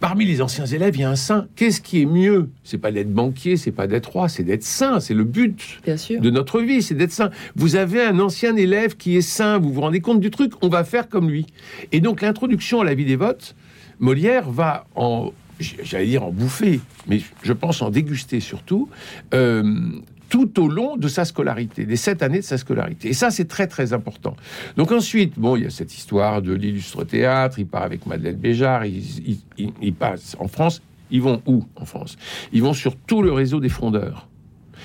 Parmi 0.00 0.26
les 0.26 0.42
anciens 0.42 0.66
élèves, 0.66 0.96
il 0.96 1.00
y 1.00 1.04
a 1.04 1.11
un 1.11 1.16
saint. 1.16 1.46
Qu'est-ce 1.56 1.80
qui 1.80 2.02
est 2.02 2.06
mieux? 2.06 2.50
C'est 2.62 2.78
pas 2.78 2.92
d'être 2.92 3.12
banquier, 3.12 3.56
c'est 3.56 3.70
pas 3.73 3.87
d'être 3.87 4.06
roi, 4.12 4.28
c'est 4.28 4.42
d'être 4.42 4.62
saint. 4.62 5.00
C'est 5.00 5.14
le 5.14 5.25
but 5.25 5.80
Bien 5.84 5.96
sûr. 5.96 6.20
de 6.20 6.30
notre 6.30 6.61
vie, 6.61 6.82
c'est 6.82 6.94
d'être 6.94 7.12
saint. 7.12 7.30
Vous 7.56 7.76
avez 7.76 8.02
un 8.02 8.18
ancien 8.18 8.54
élève 8.56 8.96
qui 8.96 9.16
est 9.16 9.23
saint, 9.23 9.58
vous 9.58 9.73
vous 9.73 9.80
rendez 9.80 10.00
compte 10.00 10.20
du 10.20 10.30
truc 10.30 10.52
On 10.62 10.68
va 10.68 10.84
faire 10.84 11.08
comme 11.08 11.30
lui. 11.30 11.46
Et 11.92 12.00
donc 12.00 12.20
l'introduction 12.20 12.80
à 12.80 12.84
la 12.84 12.94
vie 12.94 13.06
des 13.06 13.16
votes, 13.16 13.54
Molière 13.99 14.50
va 14.50 14.87
en, 14.94 15.32
j'allais 15.61 16.06
dire 16.06 16.25
en 16.25 16.30
bouffer, 16.30 16.80
mais 17.06 17.20
je 17.42 17.52
pense 17.52 17.82
en 17.82 17.90
déguster 17.90 18.40
surtout. 18.40 18.88
euh, 19.34 19.62
tout 20.30 20.58
au 20.58 20.66
long 20.68 20.96
de 20.96 21.06
sa 21.06 21.25
scolarité, 21.25 21.84
des 21.84 21.94
sept 21.96 22.20
années 22.23 22.40
de 22.40 22.44
sa 22.44 22.58
scolarité. 22.58 23.08
Et 23.11 23.12
ça, 23.12 23.30
c'est 23.30 23.44
très, 23.44 23.68
très 23.68 23.92
important. 23.92 24.34
Donc 24.76 24.90
ensuite, 24.90 25.38
bon, 25.38 25.54
il 25.54 25.62
y 25.62 25.66
a 25.66 25.70
cette 25.70 25.96
histoire 25.96 26.42
de 26.42 26.52
l'illustre 26.52 27.04
théâtre, 27.04 27.61
il 27.61 27.66
part 27.66 27.82
avec 27.84 28.04
Madeleine 28.06 28.34
Béjart, 28.34 28.84
il, 28.87 28.99
il, 29.28 29.38
il- 29.58 29.73
il 29.80 29.94
passe 29.94 30.34
en 30.40 30.49
France. 30.49 30.82
Ils 31.12 31.23
vont 31.23 31.40
où 31.46 31.64
en 31.76 31.84
France? 31.84 32.16
Ils 32.52 32.62
vont 32.62 32.73
sur 32.73 32.96
tout 32.96 33.23
le 33.23 33.32
réseau 33.32 33.61
des 33.61 33.68
frondeurs. 33.68 34.26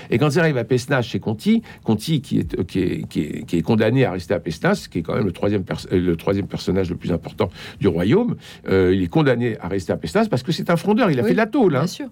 Et 0.10 0.18
quand 0.18 0.30
ils 0.30 0.40
arrivent 0.40 0.58
à 0.58 0.64
Pesnas 0.64 1.02
chez 1.02 1.20
Conti, 1.20 1.62
Conti 1.84 2.22
qui 2.22 2.40
est, 2.40 2.64
qui 2.66 2.80
est, 2.80 3.08
qui 3.08 3.22
est, 3.22 3.46
qui 3.46 3.58
est 3.58 3.62
condamné 3.62 4.06
à 4.06 4.12
rester 4.12 4.34
à 4.34 4.40
Pesnas, 4.40 4.88
qui 4.90 5.00
est 5.00 5.02
quand 5.02 5.16
même 5.16 5.26
le 5.26 5.32
troisième, 5.32 5.64
euh, 5.92 6.00
le 6.00 6.16
troisième 6.16 6.48
personnage 6.48 6.90
le 6.90 6.96
plus 6.96 7.12
important 7.12 7.50
du 7.80 7.88
royaume, 7.88 8.36
euh, 8.68 8.94
il 8.94 9.04
est 9.04 9.08
condamné 9.08 9.58
à 9.60 9.68
rester 9.68 9.92
à 9.94 9.98
Pesnas 9.98 10.28
parce 10.30 10.44
que 10.44 10.52
c'est 10.52 10.70
un 10.70 10.76
frondeur, 10.78 11.12
il 11.12 11.20
a 11.20 11.24
Oui, 11.24 11.28
fait 11.30 11.34
de 11.34 11.38
la 11.38 11.48
tôle. 11.48 11.76
hein. 11.76 11.80
Bien 11.80 11.88
sûr. 11.88 12.08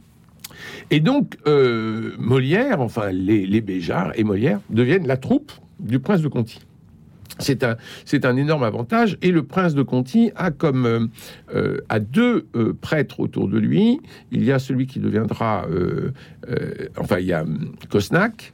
Et 0.91 0.99
donc, 0.99 1.35
euh, 1.47 2.13
Molière, 2.17 2.81
enfin 2.81 3.11
les, 3.11 3.45
les 3.45 3.61
Béjart 3.61 4.11
et 4.15 4.23
Molière, 4.23 4.59
deviennent 4.69 5.05
la 5.07 5.17
troupe 5.17 5.51
du 5.79 5.99
prince 5.99 6.21
de 6.21 6.27
Conti. 6.27 6.59
C'est 7.39 7.63
un, 7.63 7.77
c'est 8.05 8.25
un 8.25 8.35
énorme 8.37 8.63
avantage. 8.63 9.17
Et 9.21 9.31
le 9.31 9.43
prince 9.43 9.73
de 9.75 9.83
Conti 9.83 10.31
a 10.35 10.51
comme 10.51 10.85
euh, 10.85 11.05
euh, 11.55 11.77
a 11.89 11.99
deux 11.99 12.47
euh, 12.55 12.73
prêtres 12.79 13.19
autour 13.19 13.47
de 13.47 13.57
lui. 13.59 13.99
Il 14.31 14.43
y 14.43 14.51
a 14.51 14.59
celui 14.59 14.87
qui 14.87 14.99
deviendra, 14.99 15.65
enfin 16.97 17.19
il 17.19 17.25
y 17.25 17.33
a 17.33 17.43
hum, 17.43 17.71
Cosnac, 17.89 18.53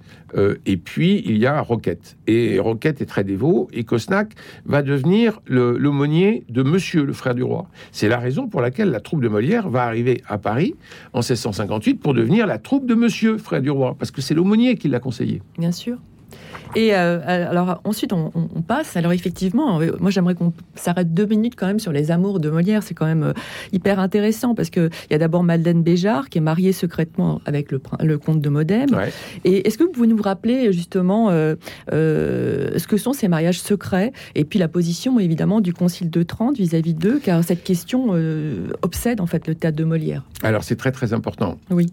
et 0.66 0.78
puis 0.78 1.22
il 1.26 1.38
y 1.38 1.46
a 1.46 1.62
Roquette. 1.62 2.18
Et 2.26 2.58
Roquette 2.60 3.02
est 3.02 3.06
très 3.06 3.24
dévot, 3.24 3.68
et 3.72 3.84
Cosnac 3.84 4.34
va 4.66 4.82
devenir 4.82 5.40
le- 5.46 5.78
l'aumônier 5.78 6.44
de 6.50 6.64
Monsieur, 6.64 7.04
le 7.06 7.14
frère 7.14 7.36
du 7.36 7.44
roi. 7.44 7.68
C'est 7.92 8.08
la 8.10 8.18
raison 8.18 8.48
pour 8.48 8.62
laquelle 8.62 8.90
la 8.90 9.00
troupe 9.00 9.22
de 9.22 9.28
Molière 9.28 9.70
va 9.70 9.84
arriver 9.84 10.24
à 10.28 10.38
Paris 10.40 10.74
en 11.14 11.20
1658 11.20 11.96
pour 11.96 12.14
devenir 12.16 12.48
la 12.48 12.58
troupe 12.58 12.88
de 12.88 12.96
Monsieur, 12.96 13.38
frère 13.38 13.62
du 13.62 13.70
roi, 13.70 13.96
parce 13.98 14.10
que 14.12 14.22
c'est 14.22 14.34
l'aumônier 14.34 14.76
qui 14.76 14.88
l'a 14.88 15.00
conseillé. 15.00 15.42
Bien 15.60 15.72
sûr. 15.72 15.98
Et 16.76 16.96
euh, 16.96 17.50
alors 17.50 17.82
ensuite 17.84 18.14
on, 18.14 18.32
passe. 18.66 18.96
Alors 18.96 19.12
effectivement, 19.12 19.80
euh, 19.80 19.92
moi 20.00 20.10
j'aimerais 20.12 20.36
qu'on 20.36 20.54
s'arrête 20.76 21.14
deux 21.14 21.26
minutes 21.26 21.56
quand 21.56 21.68
même 21.68 21.80
sur 21.80 21.92
les 21.92 22.12
amours 22.12 22.40
de 22.40 22.50
Molière. 22.50 22.84
C'est 22.84 22.94
quand 22.94 23.06
même 23.06 23.24
euh, 23.24 23.34
hyper 23.72 24.00
intéressant 24.00 24.56
parce 24.56 24.70
que 24.70 24.90
il 25.10 25.14
y 25.14 25.16
a 25.16 25.20
d'abord 25.20 25.44
Madeleine 25.44 25.84
Béjart 25.84 26.30
qui 26.30 26.38
est 26.38 26.42
mariée 26.42 26.72
secrètement 26.72 27.42
avec 27.46 27.72
le, 27.72 27.80
comte 28.18 28.42
de 28.42 28.50
Modène. 28.50 28.94
Ouais. 28.96 29.12
Et 29.44 29.68
est-ce 29.68 29.78
que 29.78 29.84
vous 29.84 29.92
pouvez 29.92 30.08
nous 30.08 30.22
rappeler 30.22 30.72
justement 30.72 31.30
euh, 31.30 31.56
euh, 31.92 32.78
ce 32.78 32.88
que 32.88 32.98
sont 32.98 33.14
ces 33.14 33.28
mariages 33.28 33.62
secrets 33.62 34.14
et 34.36 34.46
puis 34.46 34.60
la 34.60 34.68
position 34.68 35.20
évidemment 35.20 35.62
du 35.62 35.74
Concile 35.74 36.10
de 36.10 36.24
Trente 36.24 36.58
vis-à-vis 36.58 36.94
d'eux, 36.94 37.20
car 37.24 37.44
cette 37.44 37.64
question 37.64 38.14
obsède 38.82 39.22
en 39.22 39.26
fait 39.26 39.48
le 39.48 39.56
théâtre 39.56 39.78
de 39.78 39.84
Molière. 39.84 40.24
Alors 40.44 40.64
c'est 40.64 40.76
très 40.76 40.92
très 40.92 41.14
important. 41.14 41.60
Oui. 41.70 41.88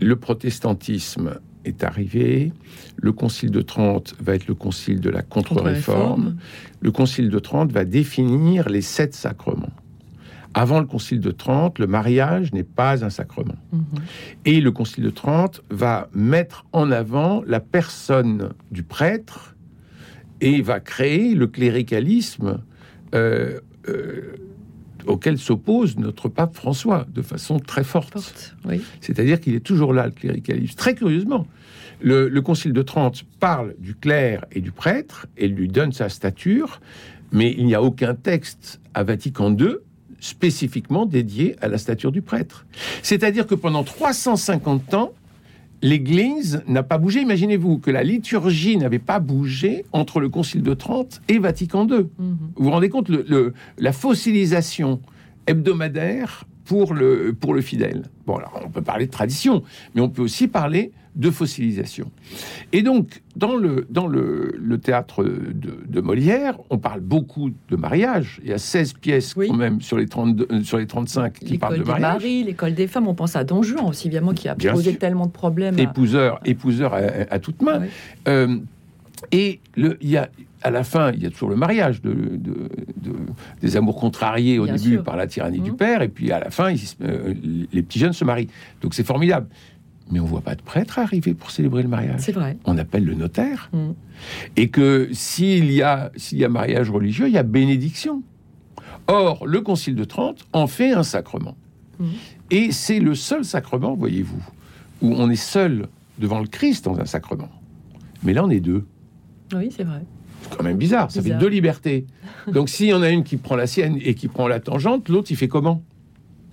Le 0.00 0.14
protestantisme 0.16 1.40
est 1.68 1.84
arrivé. 1.84 2.52
Le 2.96 3.12
concile 3.12 3.50
de 3.50 3.60
Trente 3.60 4.14
va 4.20 4.34
être 4.34 4.48
le 4.48 4.54
concile 4.54 5.00
de 5.00 5.10
la 5.10 5.22
contre-réforme. 5.22 6.36
Le 6.80 6.90
concile 6.90 7.30
de 7.30 7.38
Trente 7.38 7.72
va 7.72 7.84
définir 7.84 8.68
les 8.68 8.82
sept 8.82 9.14
sacrements. 9.14 9.72
Avant 10.54 10.80
le 10.80 10.86
concile 10.86 11.20
de 11.20 11.30
Trente, 11.30 11.78
le 11.78 11.86
mariage 11.86 12.52
n'est 12.52 12.64
pas 12.64 13.04
un 13.04 13.10
sacrement. 13.10 13.54
Mhm. 13.72 13.84
Et 14.44 14.60
le 14.60 14.72
concile 14.72 15.04
de 15.04 15.10
Trente 15.10 15.62
va 15.70 16.08
mettre 16.14 16.66
en 16.72 16.90
avant 16.90 17.42
la 17.46 17.60
personne 17.60 18.50
du 18.70 18.82
prêtre 18.82 19.54
et 20.40 20.62
va 20.62 20.80
créer 20.80 21.34
le 21.34 21.46
cléricalisme 21.46 22.60
euh, 23.14 23.60
euh, 23.88 24.36
auquel 25.06 25.38
s'oppose 25.38 25.96
notre 25.96 26.28
pape 26.28 26.54
François 26.54 27.06
de 27.12 27.22
façon 27.22 27.58
très 27.58 27.84
forte. 27.84 28.12
Forte, 28.12 28.56
oui. 28.66 28.82
C'est-à-dire 29.00 29.40
qu'il 29.40 29.54
est 29.54 29.64
toujours 29.64 29.92
là, 29.92 30.06
le 30.06 30.12
cléricalisme. 30.12 30.74
Très 30.76 30.94
curieusement, 30.94 31.46
le, 32.00 32.28
le 32.28 32.40
Concile 32.42 32.72
de 32.72 32.82
Trente 32.82 33.24
parle 33.40 33.74
du 33.78 33.94
clerc 33.94 34.44
et 34.52 34.60
du 34.60 34.70
prêtre 34.72 35.26
et 35.36 35.48
lui 35.48 35.68
donne 35.68 35.92
sa 35.92 36.08
stature, 36.08 36.80
mais 37.32 37.54
il 37.56 37.66
n'y 37.66 37.74
a 37.74 37.82
aucun 37.82 38.14
texte 38.14 38.80
à 38.94 39.02
Vatican 39.04 39.54
II 39.56 39.76
spécifiquement 40.20 41.06
dédié 41.06 41.54
à 41.60 41.68
la 41.68 41.78
stature 41.78 42.10
du 42.12 42.22
prêtre. 42.22 42.66
C'est-à-dire 43.02 43.46
que 43.46 43.54
pendant 43.54 43.84
350 43.84 44.94
ans, 44.94 45.12
l'Église 45.80 46.62
n'a 46.66 46.82
pas 46.82 46.98
bougé. 46.98 47.20
Imaginez-vous 47.20 47.78
que 47.78 47.90
la 47.92 48.02
liturgie 48.02 48.76
n'avait 48.76 48.98
pas 48.98 49.20
bougé 49.20 49.84
entre 49.92 50.18
le 50.18 50.28
Concile 50.28 50.62
de 50.62 50.74
Trente 50.74 51.20
et 51.28 51.38
Vatican 51.38 51.86
II. 51.86 52.06
Mhm. 52.18 52.36
Vous 52.56 52.64
vous 52.64 52.70
rendez 52.70 52.88
compte 52.88 53.08
le, 53.08 53.24
le- 53.28 53.54
la 53.78 53.92
fossilisation 53.92 55.00
hebdomadaire 55.46 56.44
pour 56.64 56.94
le, 56.94 57.32
pour 57.38 57.54
le 57.54 57.60
fidèle. 57.60 58.02
Bon, 58.26 58.36
alors 58.36 58.60
on 58.66 58.70
peut 58.70 58.82
parler 58.82 59.06
de 59.06 59.10
tradition, 59.12 59.62
mais 59.94 60.00
on 60.00 60.08
peut 60.08 60.22
aussi 60.22 60.48
parler 60.48 60.90
de 61.18 61.30
fossilisation. 61.30 62.10
Et 62.72 62.82
donc, 62.82 63.22
dans 63.36 63.56
le, 63.56 63.86
dans 63.90 64.06
le, 64.06 64.54
le 64.56 64.78
théâtre 64.78 65.24
de, 65.24 65.80
de 65.86 66.00
Molière, 66.00 66.56
on 66.70 66.78
parle 66.78 67.00
beaucoup 67.00 67.50
de 67.68 67.76
mariage. 67.76 68.40
Il 68.44 68.50
y 68.50 68.52
a 68.52 68.58
16 68.58 68.92
pièces 68.94 69.34
Oui. 69.36 69.48
quand 69.48 69.56
même 69.56 69.80
sur 69.80 69.98
les, 69.98 70.06
32, 70.06 70.46
euh, 70.50 70.62
sur 70.62 70.78
les 70.78 70.86
35 70.86 71.32
qui 71.34 71.58
parlent 71.58 71.74
L'école 71.74 71.78
de 71.78 71.84
des 71.84 72.00
mariage. 72.00 72.22
maris, 72.22 72.44
l'école 72.44 72.74
des 72.74 72.86
femmes, 72.86 73.08
on 73.08 73.14
pense 73.14 73.34
à 73.34 73.42
Don 73.44 73.62
Juan 73.62 73.84
aussi, 73.86 74.06
évidemment, 74.06 74.32
qui 74.32 74.48
a 74.48 74.54
Bien 74.54 74.72
posé 74.72 74.90
sûr. 74.90 74.98
tellement 75.00 75.26
de 75.26 75.32
problèmes. 75.32 75.76
à- 75.78 75.82
Épouseur, 75.82 76.40
épouseur 76.44 76.94
à, 76.94 76.98
à 77.30 77.38
toute 77.40 77.60
main. 77.62 77.82
Euh, 78.28 78.56
et 79.32 79.58
le, 79.76 79.98
il 80.00 80.10
y 80.10 80.16
a, 80.16 80.28
à 80.62 80.70
la 80.70 80.84
fin, 80.84 81.10
il 81.10 81.20
y 81.22 81.26
a 81.26 81.30
toujours 81.30 81.50
le 81.50 81.56
mariage 81.56 82.00
de, 82.00 82.12
de- 82.12 82.68
de- 83.02 83.16
des 83.60 83.76
amours 83.76 83.96
contrariés 83.98 84.60
au 84.60 84.64
Bien 84.64 84.76
début 84.76 84.94
sûr. 84.94 85.02
par 85.02 85.16
la 85.16 85.26
tyrannie 85.26 85.58
du 85.60 85.72
Mhm. 85.72 85.76
père, 85.76 86.02
et 86.02 86.08
puis 86.08 86.30
à 86.30 86.38
la 86.38 86.50
fin, 86.50 86.70
ils 86.70 86.78
euh, 87.02 87.34
les 87.72 87.82
petits 87.82 87.98
jeunes 87.98 88.12
se 88.12 88.24
marient. 88.24 88.48
Donc 88.82 88.94
c'est 88.94 89.04
formidable. 89.04 89.48
Mais 90.10 90.20
on 90.20 90.24
voit 90.24 90.40
pas 90.40 90.54
de 90.54 90.62
prêtre 90.62 90.98
arriver 90.98 91.34
pour 91.34 91.50
célébrer 91.50 91.82
le 91.82 91.88
mariage. 91.88 92.20
C'est 92.20 92.32
vrai. 92.32 92.56
On 92.64 92.78
appelle 92.78 93.04
le 93.04 93.14
notaire. 93.14 93.68
Mhm. 93.72 93.94
Et 94.56 94.68
que 94.68 95.08
s'il 95.12 95.70
y, 95.70 95.82
a, 95.82 96.10
s'il 96.16 96.38
y 96.38 96.44
a 96.44 96.48
mariage 96.48 96.90
religieux, 96.90 97.28
il 97.28 97.34
y 97.34 97.38
a 97.38 97.42
bénédiction. 97.42 98.22
Or, 99.06 99.46
le 99.46 99.60
Concile 99.60 99.94
de 99.94 100.04
Trente 100.04 100.46
en 100.52 100.66
fait 100.66 100.92
un 100.92 101.02
sacrement. 101.02 101.56
Mhm. 101.98 102.08
Et 102.50 102.72
c'est 102.72 103.00
le 103.00 103.14
seul 103.14 103.44
sacrement, 103.44 103.94
voyez-vous, 103.94 104.42
où 105.02 105.12
on 105.14 105.28
est 105.30 105.36
seul 105.36 105.88
devant 106.18 106.40
le 106.40 106.46
Christ 106.48 106.84
dans 106.86 106.98
un 106.98 107.04
sacrement. 107.04 107.50
Mais 108.22 108.32
là, 108.32 108.44
on 108.44 108.50
est 108.50 108.60
deux. 108.60 108.84
Oui, 109.54 109.70
c'est 109.74 109.84
vrai. 109.84 110.02
C'est 110.42 110.56
quand 110.56 110.64
même 110.64 110.76
bizarre, 110.78 111.10
ça 111.10 111.20
Bizarre. 111.20 111.38
fait 111.38 111.44
deux 111.44 111.50
libertés. 111.50 112.06
Donc 112.52 112.68
s'il 112.68 112.86
y 112.86 112.94
en 112.94 113.02
a 113.02 113.10
une 113.10 113.24
qui 113.24 113.36
prend 113.36 113.56
la 113.56 113.66
sienne 113.66 113.98
et 114.00 114.14
qui 114.14 114.28
prend 114.28 114.48
la 114.48 114.60
tangente, 114.60 115.08
l'autre 115.08 115.28
il 115.30 115.36
fait 115.36 115.48
comment? 115.48 115.82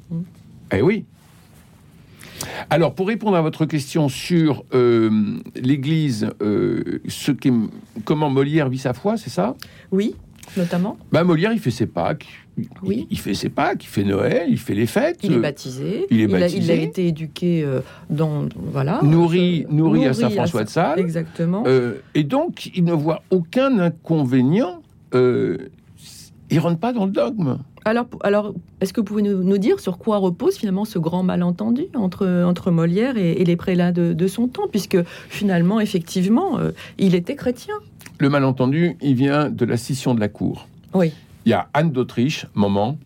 Mm. 0.09 0.19
Eh 0.73 0.81
oui. 0.81 1.05
Alors 2.69 2.93
pour 2.95 3.07
répondre 3.07 3.35
à 3.37 3.41
votre 3.41 3.65
question 3.65 4.09
sur 4.09 4.63
euh, 4.73 5.09
l'Église, 5.55 6.29
euh, 6.41 6.99
ce 7.07 7.31
comment 8.03 8.29
Molière 8.29 8.69
vit 8.69 8.77
sa 8.77 8.93
foi, 8.93 9.17
c'est 9.17 9.29
ça? 9.29 9.55
Oui, 9.91 10.15
notamment. 10.57 10.97
Bah 11.11 11.23
Molière 11.23 11.51
il 11.53 11.59
fait 11.59 11.71
ses 11.71 11.85
Pâques, 11.87 12.27
Oui. 12.83 13.07
il 13.09 13.19
fait 13.19 13.33
ses 13.33 13.49
Pâques, 13.49 13.83
il 13.83 13.87
fait 13.87 14.03
Noël, 14.03 14.45
il 14.49 14.57
fait 14.57 14.73
les 14.75 14.85
fêtes. 14.85 15.19
Il 15.23 15.33
est 15.33 15.37
baptisé. 15.39 16.05
il 16.11 16.19
est 16.21 16.23
a- 16.23 16.27
Il 16.27 16.35
a, 16.35 16.39
baptisé. 16.39 16.83
été 16.83 17.07
éduqué 17.07 17.63
euh, 17.63 17.81
dans. 18.09 18.47
Voilà. 18.55 18.99
nourri, 19.03 19.65
nourri 19.69 20.05
à 20.05 20.13
Saint-François 20.13 20.63
de 20.63 20.69
Sales. 20.69 20.99
Exactement. 20.99 21.63
Euh, 21.67 21.95
et 22.13 22.23
donc, 22.23 22.71
il 22.75 22.83
ne 22.83 22.93
voit 22.93 23.23
aucun 23.31 23.79
inconvénient. 23.79 24.81
Il 25.13 26.59
rentre 26.59 26.79
pas 26.79 26.93
dans 26.93 27.05
le 27.05 27.11
dogme. 27.11 27.57
Alors, 27.85 28.07
alors 28.23 28.53
est-ce 28.81 28.93
que 28.93 28.99
vous 28.99 29.05
pouvez 29.05 29.21
nous, 29.21 29.43
nous 29.43 29.57
dire 29.59 29.79
sur 29.79 29.97
quoi 29.99 30.17
repose 30.17 30.55
finalement 30.57 30.85
ce 30.85 30.97
grand 30.97 31.21
malentendu 31.23 31.83
entre, 31.93 32.27
entre 32.45 32.71
Molière 32.71 33.15
et, 33.17 33.33
et 33.33 33.45
les 33.45 33.55
prélats 33.55 33.91
de, 33.91 34.13
de 34.13 34.27
son 34.27 34.47
temps 34.47 34.67
Puisque 34.69 34.97
finalement, 35.29 35.79
effectivement, 35.79 36.57
euh, 36.57 36.71
il 36.97 37.13
était 37.15 37.35
chrétien. 37.35 37.75
Le 38.17 38.29
malentendu, 38.29 38.95
il 39.01 39.13
vient 39.15 39.49
de 39.49 39.65
la 39.65 39.77
scission 39.77 40.15
de 40.15 40.19
la 40.19 40.29
cour. 40.29 40.67
Oui. 40.93 41.13
Il 41.45 41.49
y 41.49 41.53
a 41.53 41.67
Anne 41.75 41.91
d'Autriche, 41.91 42.47
maman, 42.55 42.97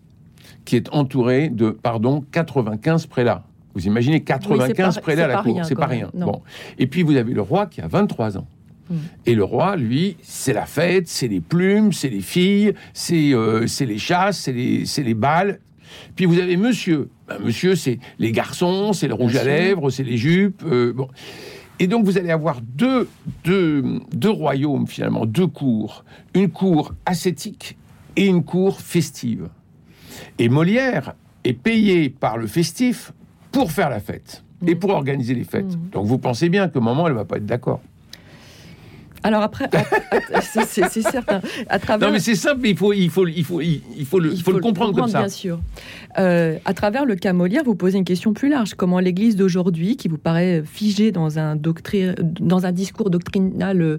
qui 0.63 0.77
est 0.77 0.87
entourée 0.93 1.49
de, 1.49 1.71
pardon, 1.71 2.23
95 2.31 3.05
prélats. 3.07 3.43
Vous 3.73 3.85
imaginez 3.85 4.21
95 4.21 4.95
pas- 4.95 5.01
prélats 5.01 5.25
à 5.25 5.27
la 5.27 5.43
cour, 5.43 5.59
c'est 5.65 5.75
pas 5.75 5.87
rien. 5.87 6.09
Bon. 6.13 6.41
Et 6.77 6.87
puis 6.87 7.03
vous 7.03 7.15
avez 7.17 7.33
le 7.33 7.41
roi 7.41 7.65
qui 7.65 7.81
a 7.81 7.87
23 7.87 8.37
ans. 8.37 8.47
Hmm. 8.89 8.95
Et 9.25 9.35
le 9.35 9.43
roi, 9.43 9.75
lui, 9.75 10.17
c'est 10.21 10.53
la 10.53 10.65
fête, 10.65 11.07
c'est 11.07 11.27
les 11.27 11.41
plumes, 11.41 11.93
c'est 11.93 12.09
les 12.09 12.21
filles, 12.21 12.73
c'est 12.93 13.33
euh, 13.33 13.65
les 13.81 13.97
chasses, 13.97 14.39
c'est 14.39 14.53
les, 14.53 14.83
les 14.97 15.13
balles. 15.13 15.59
Puis 16.15 16.25
vous 16.25 16.39
avez 16.39 16.57
monsieur. 16.57 17.09
Ben, 17.27 17.37
monsieur, 17.43 17.75
c'est 17.75 17.99
les 18.17 18.31
garçons, 18.31 18.93
c'est 18.93 19.07
le 19.07 19.13
rouge 19.13 19.35
à 19.35 19.43
lèvres, 19.43 19.89
c'est 19.89 20.03
les 20.03 20.17
jupes. 20.17 20.63
euh, 20.65 20.93
bon. 20.93 21.07
Et 21.79 21.87
donc 21.87 22.03
vous 22.03 22.17
allez 22.17 22.31
avoir 22.31 22.59
deux, 22.61 23.07
deux, 23.45 23.83
deux 24.11 24.29
royaumes 24.29 24.85
finalement, 24.85 25.25
deux 25.25 25.47
cours. 25.47 26.03
Une 26.33 26.49
cour 26.49 26.93
ascétique 27.05 27.77
et 28.15 28.25
une 28.25 28.43
cour 28.43 28.81
festive. 28.81 29.47
Et 30.37 30.49
Molière 30.49 31.13
est 31.45 31.53
payé 31.53 32.09
par 32.09 32.37
le 32.37 32.47
festif 32.47 33.13
pour 33.51 33.71
faire 33.71 33.89
la 33.89 34.01
fête 34.01 34.43
et 34.67 34.75
pour 34.75 34.89
organiser 34.89 35.33
les 35.33 35.45
fêtes. 35.45 35.73
Mm. 35.75 35.89
Donc 35.93 36.05
vous 36.05 36.17
pensez 36.17 36.49
bien 36.49 36.67
qu'au 36.67 36.81
moment, 36.81 37.07
elle 37.07 37.13
va 37.13 37.23
pas 37.23 37.37
être 37.37 37.45
d'accord. 37.45 37.81
Alors 39.23 39.41
après, 39.43 39.69
c'est 40.41 41.01
certain. 41.01 41.41
À 41.69 41.79
travers 41.79 42.07
Non, 42.07 42.13
mais 42.13 42.19
c'est 42.19 42.35
simple, 42.35 42.67
il 42.67 42.77
faut, 42.77 42.93
il 42.93 43.09
faut, 43.09 43.27
il 43.27 43.43
faut, 43.43 43.61
il 43.61 43.81
faut 44.05 44.19
le, 44.19 44.33
il 44.33 44.41
faut 44.41 44.51
le 44.51 44.59
comprendre 44.59 44.93
comme 44.95 45.09
ça. 45.09 45.19
Bien 45.19 45.29
sûr. 45.29 45.59
Euh, 46.17 46.57
à 46.65 46.73
travers 46.73 47.05
le 47.05 47.15
cas 47.15 47.33
Molière, 47.33 47.63
vous 47.63 47.75
posez 47.75 47.97
une 47.97 48.05
question 48.05 48.33
plus 48.33 48.49
large. 48.49 48.73
Comment 48.75 48.99
l'Église 48.99 49.35
d'aujourd'hui, 49.35 49.95
qui 49.97 50.07
vous 50.07 50.17
paraît 50.17 50.63
figée 50.65 51.11
dans 51.11 51.37
un, 51.37 51.55
doctri- 51.55 52.15
dans 52.39 52.65
un 52.65 52.71
discours 52.71 53.09
doctrinal 53.09 53.81
euh, 53.81 53.97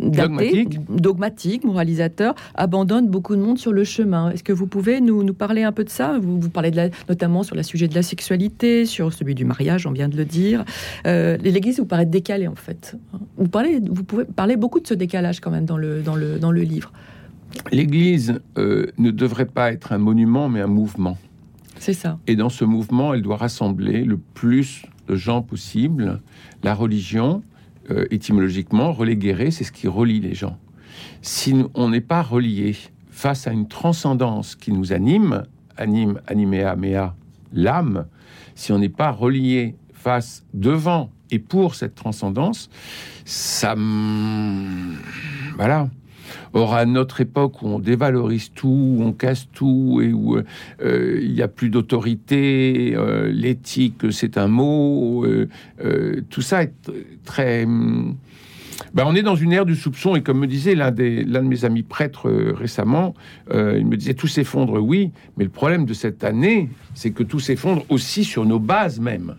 daté, 0.00 0.10
Dogmatique. 0.28 0.78
dogmatique, 0.96 1.64
moralisateur, 1.64 2.34
abandonne 2.54 3.08
beaucoup 3.08 3.34
de 3.36 3.40
monde 3.40 3.58
sur 3.58 3.72
le 3.72 3.84
chemin 3.84 4.30
Est-ce 4.30 4.42
que 4.44 4.52
vous 4.52 4.66
pouvez 4.66 5.00
nous, 5.00 5.22
nous 5.22 5.34
parler 5.34 5.62
un 5.62 5.72
peu 5.72 5.84
de 5.84 5.88
ça? 5.90 6.18
Vous, 6.20 6.40
vous 6.40 6.50
parlez 6.50 6.70
de 6.70 6.76
la- 6.76 6.88
notamment 7.08 7.42
sur 7.42 7.56
le 7.56 7.62
sujet 7.62 7.88
de 7.88 7.94
la 7.94 8.02
sexualité, 8.02 8.84
sur 8.86 9.12
celui 9.12 9.34
du 9.34 9.44
mariage, 9.44 9.86
on 9.86 9.92
vient 9.92 10.08
de 10.08 10.16
le 10.16 10.24
dire. 10.24 10.64
Euh, 11.06 11.36
L'Église 11.38 11.78
vous 11.78 11.86
paraît 11.86 12.06
décalée 12.06 12.48
en 12.48 12.54
fait. 12.54 12.96
Vous, 13.36 13.48
parlez, 13.48 13.80
vous 13.80 14.04
pouvez 14.04 14.24
parler 14.24 14.56
beaucoup 14.56 14.80
de 14.80 14.86
ce 14.86 14.94
décalage 14.94 15.40
quand 15.40 15.50
même 15.50 15.64
dans 15.64 15.78
le, 15.78 16.02
dans 16.02 16.14
le, 16.16 16.38
dans 16.38 16.50
le 16.52 16.62
livre. 16.62 16.92
L'Église 17.72 18.40
euh, 18.58 18.86
ne 18.98 19.10
devrait 19.10 19.46
pas 19.46 19.72
être 19.72 19.92
un 19.92 19.98
monument, 19.98 20.48
mais 20.48 20.60
un 20.60 20.66
mouvement. 20.66 21.16
C'est 21.78 21.92
ça. 21.94 22.18
Et 22.26 22.36
dans 22.36 22.48
ce 22.50 22.64
mouvement, 22.64 23.14
elle 23.14 23.22
doit 23.22 23.36
rassembler 23.36 24.04
le 24.04 24.18
plus 24.18 24.82
de 25.08 25.14
gens 25.16 25.42
possible. 25.42 26.20
La 26.62 26.74
religion, 26.74 27.42
euh, 27.90 28.06
étymologiquement, 28.10 28.92
reléguer, 28.92 29.50
c'est 29.50 29.64
ce 29.64 29.72
qui 29.72 29.88
relie 29.88 30.20
les 30.20 30.34
gens. 30.34 30.58
Si 31.22 31.54
on 31.74 31.88
n'est 31.88 32.00
pas 32.00 32.22
relié 32.22 32.76
face 33.10 33.46
à 33.46 33.52
une 33.52 33.68
transcendance 33.68 34.54
qui 34.54 34.72
nous 34.72 34.92
anime, 34.92 35.44
anime, 35.76 36.20
animea, 36.26 36.76
mea, 36.76 37.14
l'âme, 37.52 38.06
si 38.54 38.72
on 38.72 38.78
n'est 38.78 38.88
pas 38.88 39.10
relié 39.10 39.76
face 39.92 40.44
devant 40.54 41.10
et 41.30 41.38
pour 41.38 41.74
cette 41.74 41.94
transcendance, 41.94 42.70
ça, 43.24 43.74
voilà. 45.56 45.88
Or, 46.52 46.74
à 46.74 46.86
notre 46.86 47.20
époque 47.20 47.62
où 47.62 47.68
on 47.68 47.78
dévalorise 47.78 48.50
tout, 48.54 48.68
où 48.68 49.02
on 49.02 49.12
casse 49.12 49.48
tout 49.52 50.00
et 50.02 50.12
où 50.12 50.36
euh, 50.36 51.20
il 51.22 51.32
n'y 51.32 51.42
a 51.42 51.48
plus 51.48 51.70
d'autorité, 51.70 52.94
euh, 52.96 53.30
l'éthique 53.30 54.10
c'est 54.10 54.38
un 54.38 54.48
mot, 54.48 55.24
euh, 55.24 56.22
tout 56.30 56.42
ça 56.42 56.62
est 56.62 56.72
très. 57.24 57.66
ben, 57.66 59.04
on 59.06 59.14
est 59.14 59.22
dans 59.22 59.36
une 59.36 59.52
ère 59.52 59.66
du 59.66 59.76
soupçon 59.76 60.16
et 60.16 60.22
comme 60.22 60.38
me 60.38 60.46
disait 60.46 60.74
l'un 60.74 60.90
l'un 60.90 61.42
de 61.42 61.48
mes 61.48 61.64
amis 61.64 61.82
prêtres 61.82 62.30
récemment, 62.30 63.14
il 63.52 63.86
me 63.86 63.96
disait 63.96 64.14
tout 64.14 64.28
s'effondre, 64.28 64.80
oui, 64.80 65.12
mais 65.36 65.44
le 65.44 65.50
problème 65.50 65.84
de 65.84 65.94
cette 65.94 66.24
année, 66.24 66.70
c'est 66.94 67.10
que 67.10 67.22
tout 67.22 67.40
s'effondre 67.40 67.84
aussi 67.88 68.24
sur 68.24 68.44
nos 68.44 68.58
bases 68.58 69.00
même. 69.00 69.36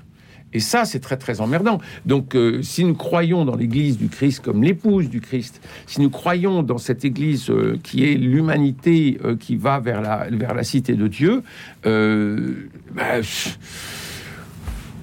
Et 0.53 0.59
ça, 0.59 0.85
c'est 0.85 0.99
très 0.99 1.17
très 1.17 1.41
emmerdant. 1.41 1.79
Donc, 2.05 2.35
euh, 2.35 2.61
si 2.63 2.83
nous 2.83 2.95
croyons 2.95 3.45
dans 3.45 3.55
l'Église 3.55 3.97
du 3.97 4.07
Christ 4.07 4.39
comme 4.39 4.63
l'épouse 4.63 5.09
du 5.09 5.21
Christ, 5.21 5.61
si 5.85 6.01
nous 6.01 6.09
croyons 6.09 6.63
dans 6.63 6.77
cette 6.79 7.05
Église 7.05 7.49
euh, 7.49 7.77
qui 7.83 8.03
est 8.03 8.15
l'humanité 8.15 9.19
euh, 9.23 9.35
qui 9.35 9.55
va 9.55 9.79
vers 9.79 10.01
la, 10.01 10.27
vers 10.31 10.53
la 10.55 10.63
cité 10.63 10.95
de 10.95 11.07
Dieu, 11.07 11.43
bah, 11.83 13.21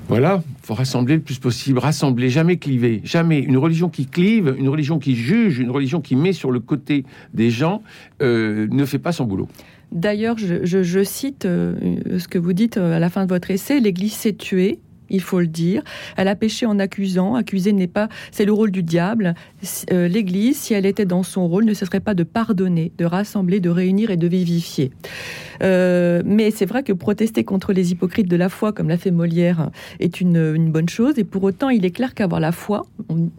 voilà, 0.09 0.43
faut 0.63 0.75
rassembler 0.75 1.17
le 1.17 1.21
plus 1.21 1.39
possible, 1.39 1.79
rassembler, 1.81 2.29
jamais 2.31 2.59
cliver, 2.59 3.01
jamais. 3.03 3.41
Une 3.41 3.57
religion 3.57 3.89
qui 3.89 4.07
clive, 4.07 4.55
une 4.57 4.69
religion 4.69 4.99
qui 5.01 5.17
juge, 5.17 5.59
une 5.59 5.71
religion 5.71 6.01
qui 6.01 6.15
met 6.15 6.33
sur 6.33 6.53
le 6.53 6.61
côté 6.61 7.05
des 7.35 7.51
gens, 7.51 7.83
ne 8.21 8.85
fait 8.85 9.01
pas 9.01 9.11
son 9.13 9.25
boulot. 9.25 9.49
D'ailleurs, 9.93 10.37
je, 10.39 10.65
je- 10.65 11.05
cite 11.05 11.43
ce 11.45 12.29
que 12.29 12.39
vous 12.39 12.53
dites 12.53 12.77
à 12.77 12.99
la 13.01 13.11
fin 13.11 13.25
de 13.25 13.29
votre 13.29 13.51
essai, 13.51 13.81
l'Église 13.81 14.13
s'est 14.13 14.35
tuée. 14.35 14.79
Il 15.11 15.21
faut 15.21 15.41
le 15.41 15.47
dire. 15.47 15.83
Elle 16.17 16.29
a 16.29 16.37
péché 16.37 16.67
en 16.67 16.79
accusant. 16.79 17.35
Accuser 17.35 17.73
n'est 17.73 17.87
pas, 17.87 18.09
c'est 18.31 18.45
le 18.45 18.53
rôle 18.53 18.71
du 18.71 18.83
diable. 18.83 19.35
Euh, 19.93 20.09
L'Église, 20.09 20.59
si 20.59 20.75
elle 20.75 20.87
était 20.87 21.05
dans 21.05 21.23
son 21.23 21.49
rôle, 21.49 21.65
ne 21.65 21.75
cesserait 21.75 22.01
pas 22.01 22.15
de 22.15 22.23
pardonner, 22.23 22.93
de 22.99 23.05
rassembler, 23.05 23.61
de 23.61 23.71
réunir 23.71 24.11
et 24.11 24.17
de 24.17 24.27
vivifier. 24.27 24.91
Euh, 25.63 26.23
mais 26.25 26.51
c'est 26.51 26.67
vrai 26.67 26.83
que 26.83 26.93
protester 26.93 27.45
contre 27.45 27.73
les 27.73 27.93
hypocrites 27.93 28.29
de 28.29 28.37
la 28.37 28.49
foi, 28.49 28.73
comme 28.73 28.89
l'a 28.89 28.99
fait 28.99 29.11
Molière, 29.11 29.71
est 30.01 30.21
une, 30.21 30.71
bonne 30.71 30.89
chose. 30.89 31.19
Et 31.19 31.25
pour 31.25 31.45
autant, 31.45 31.69
il 31.69 31.85
est 31.85 31.91
clair 31.91 32.15
qu'avoir 32.15 32.41
la 32.41 32.53
foi, 32.53 32.87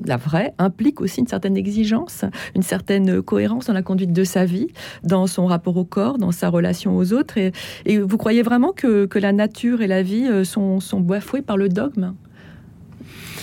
la 0.06 0.18
vraie, 0.18 0.54
implique 0.58 1.02
aussi 1.02 1.20
une 1.20 1.28
certaine 1.28 1.58
exigence, 1.58 2.26
une 2.56 2.64
certaine 2.64 3.22
cohérence 3.22 3.68
dans 3.68 3.74
la 3.74 3.82
conduite 3.82 4.14
de 4.14 4.24
sa 4.24 4.46
vie, 4.46 4.68
dans 5.04 5.28
son 5.28 5.46
rapport 5.46 5.78
au 5.78 5.86
corps, 5.86 6.18
dans 6.18 6.32
sa 6.32 6.50
relation 6.50 6.98
aux 6.98 7.14
autres. 7.14 7.38
Et, 7.38 7.52
vous 8.00 8.18
croyez 8.18 8.42
vraiment 8.42 8.72
que, 8.74 9.06
que 9.06 9.20
la 9.20 9.34
nature 9.34 9.82
et 9.82 9.88
la 9.88 10.04
vie 10.04 10.28
euh, 10.28 10.44
sont, 10.44 10.80
sont 10.80 11.00
bafouées 11.00 11.42
par 11.42 11.57
le 11.58 11.70
dogme 11.70 12.14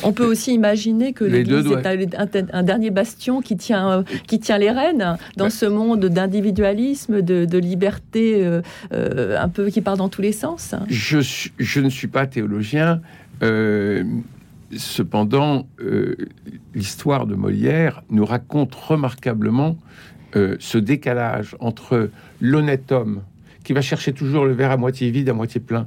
on 0.02 0.12
peut 0.12 0.26
aussi 0.26 0.52
imaginer 0.52 1.14
que 1.14 1.24
Les 1.24 1.44
deux 1.44 1.62
l'Église 1.62 1.78
est 2.12 2.16
un, 2.16 2.58
un- 2.58 2.62
dernier 2.62 2.90
bastion 2.90 3.40
qui 3.40 3.56
tient, 3.56 3.90
euh, 3.90 4.02
qui 4.26 4.38
tient 4.38 4.58
les 4.58 4.70
rênes 4.70 5.16
dans 5.38 5.48
ce 5.48 5.64
monde 5.64 6.04
d'individualisme, 6.06 7.22
de, 7.22 7.46
de 7.46 7.58
liberté 7.58 8.44
euh, 8.44 8.60
euh, 8.92 9.40
un 9.40 9.48
peu 9.48 9.70
qui 9.70 9.80
part 9.80 9.96
dans 9.96 10.10
tous 10.10 10.20
les 10.20 10.32
sens. 10.32 10.74
Je, 10.88 11.80
ne 11.80 11.88
suis 11.88 12.08
pas 12.08 12.26
théologien. 12.26 13.00
euh, 13.42 14.04
cependant, 14.76 15.66
l'histoire 16.74 17.26
de 17.26 17.34
Molière 17.34 18.02
nous 18.10 18.24
raconte 18.26 18.74
remarquablement 18.74 19.78
ce 20.34 20.78
décalage 20.78 21.54
entre 21.60 22.10
l'honnête 22.40 22.90
homme 22.92 23.22
qui 23.62 23.72
va 23.72 23.80
chercher 23.80 24.12
toujours 24.12 24.44
le 24.44 24.52
verre 24.52 24.72
à 24.72 24.76
moitié 24.76 25.10
vide, 25.10 25.28
à 25.28 25.32
moitié 25.32 25.60
plein, 25.60 25.86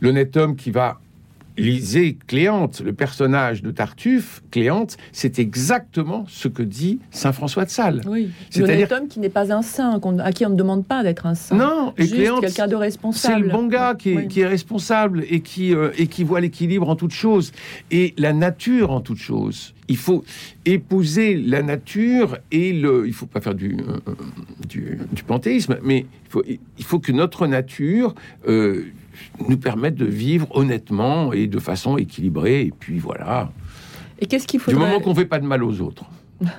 l'honnête 0.00 0.36
homme 0.36 0.54
qui 0.54 0.70
va 0.70 1.00
liser 1.56 2.18
Cléante, 2.26 2.80
le 2.84 2.92
personnage 2.92 3.62
de 3.62 3.70
Tartuffe, 3.70 4.42
Cléante, 4.50 4.96
c'est 5.12 5.38
exactement 5.38 6.24
ce 6.28 6.48
que 6.48 6.62
dit 6.62 6.98
saint 7.10 7.32
François 7.32 7.64
de 7.64 7.70
Sales. 7.70 8.02
Oui. 8.06 8.30
C'est-à-dire- 8.50 8.88
homme 8.92 9.08
qui 9.08 9.20
n'est 9.20 9.28
pas 9.28 9.52
un 9.52 9.62
saint, 9.62 10.00
à 10.20 10.32
qui 10.32 10.44
on 10.46 10.50
ne 10.50 10.54
demande 10.56 10.84
pas 10.86 11.02
d'être 11.02 11.26
un 11.26 11.34
saint. 11.34 11.56
Non, 11.56 11.94
et 11.96 12.06
Cléante, 12.06 12.40
quelqu'un 12.42 12.66
de 12.66 12.72
C'est 12.72 12.76
responsable. 12.76 13.46
le 13.46 13.50
bon 13.52 13.66
gars 13.66 13.94
qui 13.98 14.10
est, 14.10 14.16
Oui. 14.16 14.28
qui 14.28 14.40
est 14.40 14.46
responsable 14.46 15.24
et 15.28 15.40
qui, 15.40 15.74
euh, 15.74 15.90
et 15.98 16.06
qui 16.06 16.24
voit 16.24 16.40
l'équilibre 16.40 16.88
en 16.88 16.96
toute 16.96 17.12
chose 17.12 17.52
et 17.90 18.14
la 18.18 18.32
nature 18.32 18.90
en 18.90 19.00
toute 19.00 19.18
chose. 19.18 19.72
Il 19.88 19.96
faut 19.96 20.24
épouser 20.64 21.36
la 21.36 21.62
nature 21.62 22.38
et 22.50 22.72
le. 22.72 23.06
Il 23.06 23.12
faut 23.12 23.26
pas 23.26 23.40
faire 23.40 23.54
du, 23.54 23.76
euh, 23.78 23.98
euh, 24.08 24.14
du, 24.68 24.98
du 25.12 25.22
panthéisme, 25.22 25.78
mais 25.84 26.00
il 26.00 26.28
faut, 26.30 26.42
il 26.46 26.84
faut 26.84 26.98
que 26.98 27.12
notre 27.12 27.46
nature 27.46 28.14
euh, 28.48 28.86
nous 29.48 29.56
permette 29.56 29.94
de 29.94 30.06
vivre 30.06 30.46
honnêtement 30.56 31.32
et 31.32 31.46
de 31.46 31.58
façon 31.58 31.96
équilibrée. 31.96 32.62
Et 32.62 32.72
puis 32.76 32.98
voilà. 32.98 33.50
Et 34.18 34.26
qu'est-ce 34.26 34.46
qu'il 34.46 34.58
Du 34.58 34.64
faudrait 34.64 34.80
moment 34.80 35.00
qu'on 35.00 35.14
fait 35.14 35.26
pas 35.26 35.38
de 35.38 35.46
mal 35.46 35.62
aux 35.62 35.80
autres. 35.80 36.04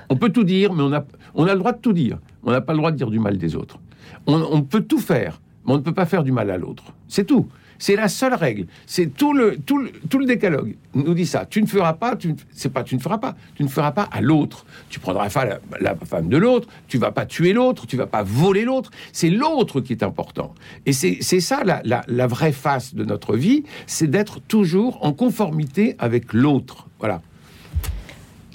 On 0.08 0.16
peut 0.16 0.30
tout 0.30 0.44
dire, 0.44 0.72
mais 0.72 0.82
on 0.82 0.92
a, 0.92 1.04
on 1.34 1.44
a 1.46 1.52
le 1.52 1.58
droit 1.58 1.72
de 1.72 1.78
tout 1.78 1.92
dire. 1.92 2.18
On 2.42 2.50
n'a 2.50 2.60
pas 2.60 2.72
le 2.72 2.78
droit 2.78 2.90
de 2.90 2.96
dire 2.96 3.10
du 3.10 3.18
mal 3.18 3.38
des 3.38 3.54
autres. 3.56 3.78
On, 4.26 4.34
on 4.50 4.62
peut 4.62 4.82
tout 4.82 4.98
faire, 4.98 5.40
mais 5.66 5.72
on 5.72 5.76
ne 5.76 5.82
peut 5.82 5.94
pas 5.94 6.06
faire 6.06 6.24
du 6.24 6.32
mal 6.32 6.50
à 6.50 6.58
l'autre. 6.58 6.92
C'est 7.06 7.24
tout. 7.26 7.48
C'est 7.78 7.96
la 7.96 8.08
seule 8.08 8.34
règle. 8.34 8.66
C'est 8.86 9.14
tout 9.14 9.32
le, 9.32 9.56
tout, 9.56 9.78
le, 9.78 9.90
tout 10.08 10.18
le 10.18 10.26
décalogue 10.26 10.76
nous 10.94 11.14
dit 11.14 11.26
ça. 11.26 11.46
Tu 11.46 11.62
ne 11.62 11.66
feras 11.66 11.94
pas, 11.94 12.16
tu 12.16 12.34
c'est 12.52 12.72
pas 12.72 12.82
tu 12.82 12.96
ne 12.96 13.00
feras 13.00 13.18
pas, 13.18 13.36
tu 13.54 13.62
ne 13.62 13.68
feras 13.68 13.92
pas 13.92 14.08
à 14.10 14.20
l'autre. 14.20 14.66
Tu 14.88 15.00
prendras 15.00 15.30
pas 15.30 15.44
la, 15.80 15.94
femme 15.96 16.28
de 16.28 16.36
l'autre, 16.36 16.68
tu 16.88 16.98
vas 16.98 17.12
pas 17.12 17.26
tuer 17.26 17.52
l'autre, 17.52 17.86
tu 17.86 17.96
vas 17.96 18.06
pas 18.06 18.22
voler 18.22 18.64
l'autre. 18.64 18.90
C'est 19.12 19.30
l'autre 19.30 19.80
qui 19.80 19.92
est 19.92 20.02
important. 20.02 20.54
Et 20.86 20.92
c'est 20.92 21.18
c'est 21.20 21.40
ça 21.40 21.62
la, 21.64 21.80
la, 21.84 22.02
la 22.08 22.26
vraie 22.26 22.52
face 22.52 22.94
de 22.94 23.04
notre 23.04 23.36
vie, 23.36 23.64
c'est 23.86 24.08
d'être 24.08 24.40
toujours 24.40 25.04
en 25.04 25.12
conformité 25.12 25.94
avec 25.98 26.32
l'autre. 26.32 26.88
Voilà. 26.98 27.22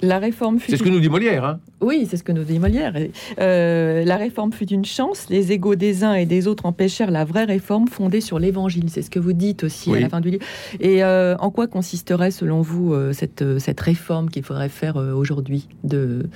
La 0.06 0.18
réforme 0.18 0.58
fut 0.58 0.70
C'est 0.70 0.76
ce 0.76 0.82
que 0.82 0.88
nous 0.88 1.00
dit 1.00 1.08
Molière. 1.08 1.44
Hein. 1.44 1.60
Oui, 1.80 2.06
c'est 2.08 2.16
ce 2.16 2.22
que 2.22 2.32
nous 2.32 2.44
dit 2.44 2.58
Molière. 2.58 2.94
Euh, 3.40 4.04
la 4.04 4.16
réforme 4.16 4.52
fut 4.52 4.68
une 4.70 4.84
chance. 4.84 5.26
Les 5.30 5.52
égaux 5.52 5.74
des 5.74 6.04
uns 6.04 6.14
et 6.14 6.26
des 6.26 6.46
autres 6.46 6.66
empêchèrent 6.66 7.10
la 7.10 7.24
vraie 7.24 7.44
réforme 7.44 7.88
fondée 7.88 8.20
sur 8.20 8.38
l'Évangile. 8.38 8.84
C'est 8.88 9.02
ce 9.02 9.10
que 9.10 9.18
vous 9.18 9.32
dites 9.32 9.64
aussi 9.64 9.90
Oui. 9.90 9.98
à 9.98 10.00
la 10.02 10.08
fin 10.08 10.20
du 10.20 10.30
livre. 10.30 10.44
Et 10.80 11.02
euh, 11.04 11.36
en 11.38 11.50
quoi 11.50 11.66
consisterait, 11.66 12.30
selon 12.30 12.60
vous, 12.60 12.92
euh, 12.92 13.12
cette, 13.12 13.58
cette 13.58 13.80
réforme 13.80 14.28
qu'il 14.30 14.42
faudrait 14.42 14.68
faire 14.68 14.96
aujourd'hui 14.96 15.68
de 15.84 16.26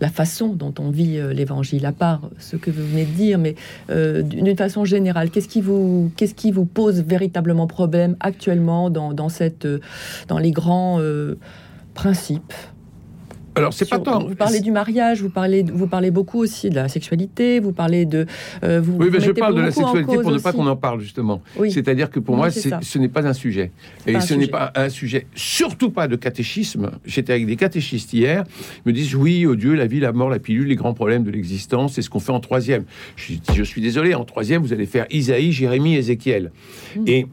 la 0.00 0.08
façon 0.08 0.48
dont 0.48 0.74
on 0.78 0.90
vit 0.90 1.20
l'Évangile, 1.32 1.84
à 1.86 1.92
part 1.92 2.30
ce 2.38 2.56
que 2.56 2.70
vous 2.70 2.86
venez 2.86 3.04
de 3.04 3.10
dire, 3.12 3.38
mais 3.38 3.54
euh, 3.90 4.22
d'une 4.22 4.56
façon 4.56 4.84
générale, 4.84 5.30
qu'est-ce 5.30 5.48
qui 5.48 5.60
vous 5.60 6.10
qu'est-ce 6.16 6.34
qui 6.34 6.50
vous 6.50 6.64
pose 6.64 7.02
véritablement 7.02 7.66
problème 7.66 8.16
actuellement 8.20 8.90
dans, 8.90 9.12
dans 9.12 9.28
cette 9.28 9.66
dans 10.28 10.38
les 10.38 10.50
grands 10.50 11.00
principes 11.94 12.52
Alors, 13.54 13.72
c'est 13.72 13.88
pas 13.88 13.98
tant. 13.98 14.26
Vous 14.26 14.34
parlez 14.34 14.60
du 14.60 14.70
mariage, 14.70 15.20
vous 15.20 15.28
parlez, 15.28 15.62
vous 15.62 15.86
parlez 15.86 16.10
beaucoup 16.10 16.38
aussi 16.38 16.70
de 16.70 16.74
la 16.74 16.88
sexualité, 16.88 17.60
vous 17.60 17.72
parlez 17.72 18.06
de. 18.06 18.26
euh, 18.64 18.80
vous, 18.80 18.92
Oui, 18.92 19.08
mais 19.12 19.18
vous 19.18 19.24
je 19.24 19.30
parle 19.32 19.54
de 19.54 19.60
la 19.60 19.70
sexualité 19.70 20.16
pour 20.16 20.30
ne 20.30 20.38
pas 20.38 20.52
qu'on 20.52 20.66
en 20.66 20.76
parle, 20.76 21.00
justement. 21.00 21.42
Oui. 21.58 21.70
C'est-à-dire 21.70 22.10
que 22.10 22.18
pour 22.18 22.34
Oui, 22.34 22.40
moi, 22.40 22.50
ce 22.50 22.98
n'est 22.98 23.08
pas 23.08 23.26
un 23.26 23.34
sujet. 23.34 23.70
Et 24.06 24.18
ce 24.20 24.34
n'est 24.34 24.46
pas 24.46 24.72
un 24.74 24.88
sujet, 24.88 25.26
surtout 25.34 25.90
pas 25.90 26.08
de 26.08 26.16
catéchisme. 26.16 26.92
J'étais 27.04 27.32
avec 27.32 27.46
des 27.46 27.56
catéchistes 27.56 28.12
hier, 28.12 28.44
ils 28.84 28.88
me 28.88 28.92
disent 28.92 29.14
oui, 29.14 29.44
oh 29.46 29.54
Dieu, 29.54 29.74
la 29.74 29.86
vie, 29.86 30.00
la 30.00 30.12
mort, 30.12 30.30
la 30.30 30.38
pilule, 30.38 30.68
les 30.68 30.76
grands 30.76 30.94
problèmes 30.94 31.24
de 31.24 31.30
l'existence, 31.30 31.94
c'est 31.94 32.02
ce 32.02 32.10
qu'on 32.10 32.20
fait 32.20 32.32
en 32.32 32.40
troisième. 32.40 32.84
Je, 33.16 33.62
suis 33.62 33.80
désolé, 33.80 34.14
en 34.14 34.24
troisième, 34.24 34.62
vous 34.62 34.72
allez 34.72 34.86
faire 34.86 35.06
Isaïe, 35.10 35.52
Jérémie, 35.52 35.96
Ézéchiel. 35.96 36.52
Mm. 36.96 37.04
Et 37.06 37.26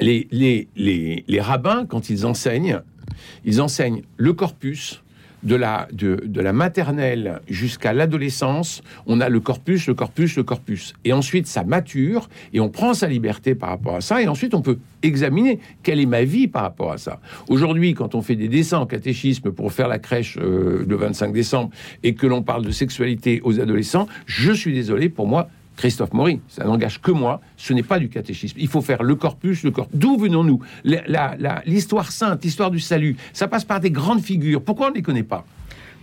les, 0.00 0.28
les, 0.30 0.68
les, 0.76 1.24
les 1.26 1.40
rabbins, 1.40 1.86
quand 1.88 2.10
ils 2.10 2.26
enseignent, 2.26 2.80
ils 3.44 3.60
enseignent 3.62 4.02
le 4.16 4.32
corpus. 4.34 5.02
De 5.42 5.54
la, 5.54 5.86
de, 5.92 6.22
de 6.24 6.40
la 6.40 6.52
maternelle 6.52 7.40
jusqu'à 7.48 7.92
l'adolescence, 7.92 8.82
on 9.06 9.20
a 9.20 9.28
le 9.28 9.38
corpus, 9.38 9.86
le 9.86 9.94
corpus, 9.94 10.36
le 10.36 10.42
corpus. 10.42 10.94
Et 11.04 11.12
ensuite, 11.12 11.46
ça 11.46 11.62
mature 11.62 12.28
et 12.52 12.58
on 12.58 12.68
prend 12.68 12.94
sa 12.94 13.06
liberté 13.06 13.54
par 13.54 13.68
rapport 13.68 13.96
à 13.96 14.00
ça. 14.00 14.20
Et 14.20 14.28
ensuite, 14.28 14.54
on 14.54 14.62
peut 14.62 14.78
examiner 15.02 15.60
quelle 15.82 16.00
est 16.00 16.06
ma 16.06 16.24
vie 16.24 16.48
par 16.48 16.62
rapport 16.62 16.92
à 16.92 16.98
ça. 16.98 17.20
Aujourd'hui, 17.48 17.94
quand 17.94 18.14
on 18.14 18.22
fait 18.22 18.34
des 18.34 18.48
dessins 18.48 18.78
en 18.78 18.86
catéchisme 18.86 19.52
pour 19.52 19.72
faire 19.72 19.88
la 19.88 19.98
crèche 19.98 20.38
euh, 20.40 20.84
le 20.86 20.96
25 20.96 21.32
décembre 21.32 21.70
et 22.02 22.14
que 22.14 22.26
l'on 22.26 22.42
parle 22.42 22.64
de 22.64 22.70
sexualité 22.70 23.40
aux 23.44 23.60
adolescents, 23.60 24.08
je 24.26 24.52
suis 24.52 24.74
désolé, 24.74 25.08
pour 25.08 25.26
moi, 25.26 25.48
Christophe 25.76 26.12
Maury, 26.14 26.40
ça 26.48 26.64
n'engage 26.64 27.00
que 27.02 27.10
moi, 27.10 27.40
ce 27.56 27.72
n'est 27.74 27.82
pas 27.82 27.98
du 27.98 28.08
catéchisme. 28.08 28.56
Il 28.58 28.68
faut 28.68 28.80
faire 28.80 29.02
le 29.02 29.14
corpus, 29.14 29.62
le 29.62 29.70
corpus. 29.70 29.94
D'où 29.98 30.16
venons-nous? 30.16 30.60
L'histoire 31.66 32.10
sainte, 32.10 32.42
l'histoire 32.44 32.70
du 32.70 32.80
salut, 32.80 33.16
ça 33.34 33.46
passe 33.46 33.64
par 33.64 33.80
des 33.80 33.90
grandes 33.90 34.22
figures. 34.22 34.62
Pourquoi 34.62 34.86
on 34.86 34.90
ne 34.90 34.94
les 34.94 35.02
connaît 35.02 35.22
pas? 35.22 35.44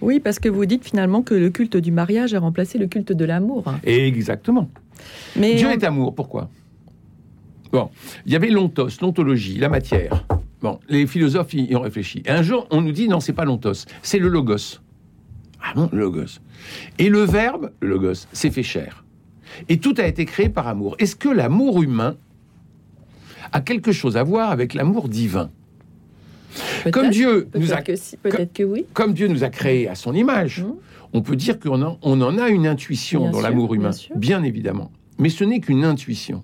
Oui, 0.01 0.19
parce 0.19 0.38
que 0.38 0.49
vous 0.49 0.65
dites 0.65 0.86
finalement 0.86 1.21
que 1.21 1.33
le 1.33 1.49
culte 1.49 1.77
du 1.77 1.91
mariage 1.91 2.33
a 2.33 2.39
remplacé 2.39 2.77
le 2.77 2.88
culte 2.88 3.12
de 3.13 3.25
l'amour. 3.25 3.63
Exactement. 3.83 4.69
Mais 5.36 5.55
Dieu 5.55 5.67
on- 5.67 5.71
est 5.71 5.83
amour, 5.83 6.13
pourquoi? 6.13 6.49
Bon, 7.71 7.89
il 8.25 8.33
y 8.33 8.36
avait 8.36 8.49
l'ontos, 8.49 8.89
l'ontologie, 9.01 9.57
la 9.57 9.69
matière. 9.69 10.25
Bon, 10.62 10.79
les 10.88 11.07
philosophes 11.07 11.53
y 11.55 11.75
ont 11.75 11.81
réfléchi. 11.81 12.21
Et 12.25 12.29
un 12.29 12.43
jour, 12.43 12.67
on 12.69 12.81
nous 12.81 12.91
dit 12.91 13.07
non, 13.07 13.19
c'est 13.19 13.33
pas 13.33 13.45
l'ontos, 13.45 13.86
c'est 14.03 14.19
le 14.19 14.27
logos. 14.27 14.79
Ah 15.63 15.73
bon, 15.75 15.89
le 15.91 15.99
logos. 15.99 16.39
Et 16.99 17.09
le 17.09 17.21
verbe, 17.23 17.71
le 17.79 17.89
logos, 17.89 18.27
c'est 18.31 18.51
fait 18.51 18.63
chair. 18.63 19.02
Et 19.69 19.77
tout 19.77 19.93
a 19.97 20.05
été 20.07 20.25
créé 20.25 20.49
par 20.49 20.67
amour. 20.67 20.95
Est-ce 20.99 21.15
que 21.15 21.29
l'amour 21.29 21.81
humain 21.83 22.15
a 23.51 23.61
quelque 23.61 23.91
chose 23.91 24.17
à 24.17 24.23
voir 24.23 24.51
avec 24.51 24.73
l'amour 24.73 25.09
divin? 25.09 25.49
Comme 26.91 27.09
Dieu 27.09 27.47
nous 27.57 27.73
a 27.73 27.81
que 27.81 27.95
si, 27.95 28.15
peut-être 28.17 28.53
que 28.53 28.63
oui. 28.63 28.85
comme 28.93 29.13
Dieu 29.13 29.27
nous 29.27 29.43
a 29.43 29.49
créés 29.49 29.87
à 29.87 29.95
son 29.95 30.13
image, 30.13 30.61
Mhm. 30.61 30.73
on 31.13 31.21
peut 31.21 31.35
dire 31.35 31.59
qu'on 31.59 31.81
en, 31.81 31.97
on 32.03 32.21
en 32.21 32.37
a 32.37 32.49
une 32.49 32.67
intuition 32.67 33.21
Bien 33.23 33.31
dans 33.31 33.41
l'amour 33.41 33.69
bien 33.69 33.75
humain, 33.79 33.91
sûr. 33.91 34.15
bien 34.17 34.43
évidemment. 34.43 34.91
Mais 35.17 35.29
ce 35.29 35.43
n'est 35.43 35.59
qu'une 35.59 35.83
intuition. 35.83 36.43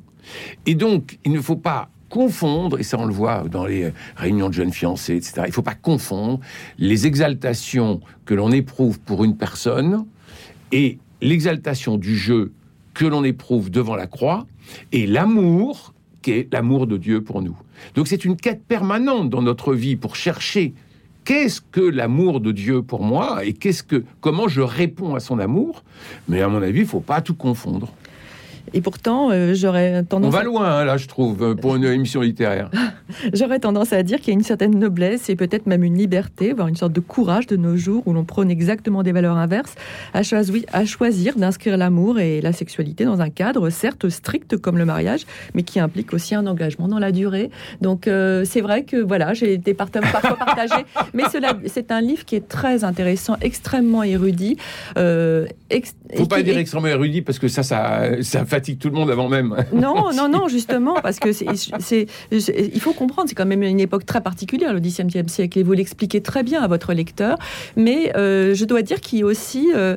Et 0.66 0.74
donc, 0.76 1.20
il 1.26 1.32
ne 1.32 1.42
faut 1.42 1.56
pas 1.56 1.90
confondre, 2.10 2.80
et 2.80 2.84
ça 2.84 2.98
on 2.98 3.06
le 3.06 3.14
voit 3.14 3.44
dans 3.52 3.66
les 3.68 3.84
euh, 3.84 3.92
réunions 4.16 4.50
de 4.50 4.54
jeunes 4.56 4.74
fiancés, 4.74 5.16
etc., 5.16 5.34
il 5.46 5.48
ne 5.50 5.52
faut 5.54 5.62
pas 5.62 5.76
confondre 5.76 6.40
les 6.80 7.06
exaltations 7.06 8.00
que 8.26 8.34
l'on 8.34 8.52
éprouve 8.52 9.00
pour 9.00 9.24
une 9.24 9.38
personne 9.38 10.06
et 10.72 10.98
l'exaltation 11.22 11.98
du 11.98 12.16
jeu 12.18 12.52
que 13.00 13.06
l'on 13.06 13.24
éprouve 13.24 13.72
devant 13.72 13.96
la 13.96 14.08
croix 14.08 14.46
et 14.92 15.08
l'amour 15.08 15.94
qui 16.22 16.32
est 16.32 16.52
l'amour 16.52 16.86
de 16.86 16.98
Dieu 16.98 17.24
pour 17.24 17.42
nous. 17.42 17.58
Donc 17.96 18.10
c'est 18.10 18.26
une 18.26 18.36
quête 18.36 18.62
permanente 18.68 19.30
dans 19.30 19.42
notre 19.42 19.74
vie 19.74 19.96
pour 19.96 20.18
chercher 20.18 20.74
qu'est-ce 21.24 21.62
que 21.62 21.80
l'amour 21.80 22.42
de 22.42 22.52
Dieu 22.52 22.82
pour 22.82 23.02
moi 23.02 23.46
et 23.46 23.54
qu'est-ce 23.54 23.84
que 23.84 24.04
comment 24.20 24.50
je 24.50 24.60
réponds 24.60 25.16
à 25.16 25.22
son 25.22 25.40
amour. 25.40 25.86
Mais 26.28 26.42
à 26.42 26.50
mon 26.50 26.62
avis, 26.62 26.82
il 26.82 26.86
faut 26.86 27.00
pas 27.00 27.22
tout 27.22 27.36
confondre. 27.36 27.94
Et 28.74 28.82
pourtant, 28.82 29.30
euh, 29.32 29.54
j'aurais 29.54 30.00
On 30.00 30.04
tendance, 30.04 30.34
va 30.34 30.40
à- 30.40 30.44
loin 30.44 30.66
hein, 30.66 30.86
là, 30.86 30.98
je 30.98 31.08
trouve, 31.08 31.42
euh, 31.44 31.56
pour 31.56 31.76
une 31.76 31.84
émission 32.00 32.22
littéraire. 32.22 32.70
j'aurais 33.34 33.60
tendance 33.60 33.94
à 33.94 34.04
dire 34.04 34.20
qu'il 34.20 34.30
y 34.30 34.32
a 34.32 34.40
une 34.40 34.44
certaine 34.44 34.78
noblesse 34.78 35.30
et 35.30 35.36
peut-être 35.36 35.66
même 35.68 35.84
une 35.84 35.98
liberté, 35.98 36.54
voire 36.54 36.68
une 36.68 36.76
sorte 36.76 36.94
de 36.94 37.00
courage 37.00 37.48
de 37.48 37.56
nos 37.56 37.76
jours 37.78 38.04
où 38.06 38.14
l'on 38.14 38.24
prône 38.24 38.52
exactement 38.52 39.04
des 39.04 39.12
valeurs 39.12 39.38
inverses, 39.38 39.76
à, 40.14 40.22
choisi- 40.22 40.66
à 40.72 40.86
choisir 40.86 41.36
d'inscrire 41.36 41.78
l'amour 41.78 42.20
et 42.20 42.42
la 42.42 42.54
sexualité 42.54 43.06
dans 43.06 43.22
un 43.22 43.30
cadre 43.30 43.70
certes 43.70 44.10
strict 44.10 44.58
comme 44.58 44.78
le 44.78 44.86
mariage, 44.86 45.22
mais 45.56 45.64
qui 45.64 45.80
implique 45.80 46.14
aussi 46.14 46.36
un 46.36 46.46
engagement 46.48 46.88
dans 46.88 47.00
la 47.00 47.12
durée. 47.12 47.50
Donc 47.82 48.08
euh, 48.08 48.44
c'est 48.46 48.62
vrai 48.62 48.84
que 48.84 48.98
voilà, 48.98 49.34
j'ai 49.34 49.54
été 49.54 49.74
parfois 49.74 50.02
partagée, 50.38 50.86
mais 51.14 51.24
c'est 51.68 51.92
un 51.92 52.02
livre 52.02 52.26
qui 52.26 52.36
est 52.36 52.48
très 52.48 52.84
intéressant, 52.84 53.36
extrêmement 53.42 54.04
érudit. 54.04 54.58
Euh, 54.98 55.46
ex- 55.70 55.96
Faut 56.16 56.26
pas 56.26 56.42
dire 56.44 56.58
extrêmement 56.58 56.88
érudit 56.88 57.22
parce 57.22 57.40
que 57.40 57.48
ça, 57.48 57.64
ça, 57.64 58.04
ça 58.22 58.46
fatigue 58.60 58.78
tout 58.80 58.90
le 58.90 58.96
monde 58.96 59.10
avant 59.10 59.30
même. 59.30 59.56
Non, 59.74 60.12
non, 60.14 60.28
non, 60.36 60.48
justement, 60.48 60.96
parce 61.02 61.20
que 61.20 61.32
c'est, 61.32 61.46
il 62.32 62.82
faut 62.82 62.94
comprendre, 62.94 63.30
c'est 63.30 63.36
quand 63.36 63.46
même 63.46 63.64
une 63.64 63.80
époque 63.80 64.06
très 64.06 64.22
particulière, 64.22 64.74
le 64.74 64.80
XVIIe 64.82 65.30
siècle, 65.30 65.60
et 65.60 65.64
vous 65.64 65.74
l'expliquez 65.74 66.22
très 66.22 66.44
bien 66.44 66.62
à 66.62 66.68
votre 66.68 66.94
lecteur. 66.94 67.38
Mais 67.78 68.12
euh, 68.18 68.54
je 68.54 68.66
dois 68.66 68.82
dire 68.82 69.00
qu'il 69.00 69.24
aussi 69.24 69.70
euh, 69.74 69.96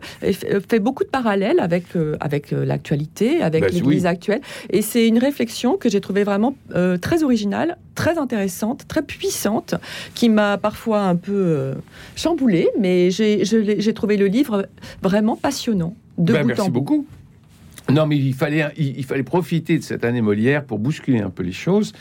fait 0.69 0.79
beaucoup 0.79 1.03
de 1.05 1.09
parallèles 1.09 1.59
avec 1.61 1.85
euh, 1.97 2.17
avec 2.21 2.53
l'actualité, 2.53 3.43
avec 3.43 3.63
Bah, 3.63 3.69
l'Église 3.73 4.03
oui. 4.03 4.09
actuelle, 4.09 4.41
et 4.71 4.83
c'est 4.83 5.07
une 5.09 5.19
réflexion 5.19 5.77
que 5.77 5.89
j'ai 5.89 6.01
trouvée 6.01 6.25
vraiment 6.25 6.55
très 7.01 7.23
originale, 7.25 7.77
très 7.95 8.17
intéressante, 8.19 8.87
très 8.89 9.03
puissante, 9.03 9.75
qui 10.15 10.29
m'a 10.29 10.57
parfois 10.59 11.01
un 11.01 11.17
peu 11.17 11.73
chamboulée, 12.17 12.69
mais 12.79 13.11
j'ai 13.11 13.95
trouvé 13.95 14.17
le 14.17 14.27
livre 14.27 14.67
vraiment 15.03 15.37
passionnant. 15.37 15.95
De 16.19 16.33
Ben, 16.33 16.43
bout 16.43 16.49
merci 16.49 16.61
en 16.63 16.69
bout. 16.69 16.81
beaucoup. 16.81 17.07
Non, 17.91 18.07
mais 18.07 18.17
il 18.17 18.35
fallait, 18.35 18.67
il, 18.77 18.99
il 18.99 19.05
fallait 19.05 19.23
profiter 19.23 19.79
de 19.79 19.83
cette 19.83 20.05
année 20.05 20.21
Molière 20.23 20.65
pour 20.65 20.79
bousculer 20.79 21.21
un 21.21 21.31
peu 21.31 21.43
les 21.43 21.53
choses 21.53 21.93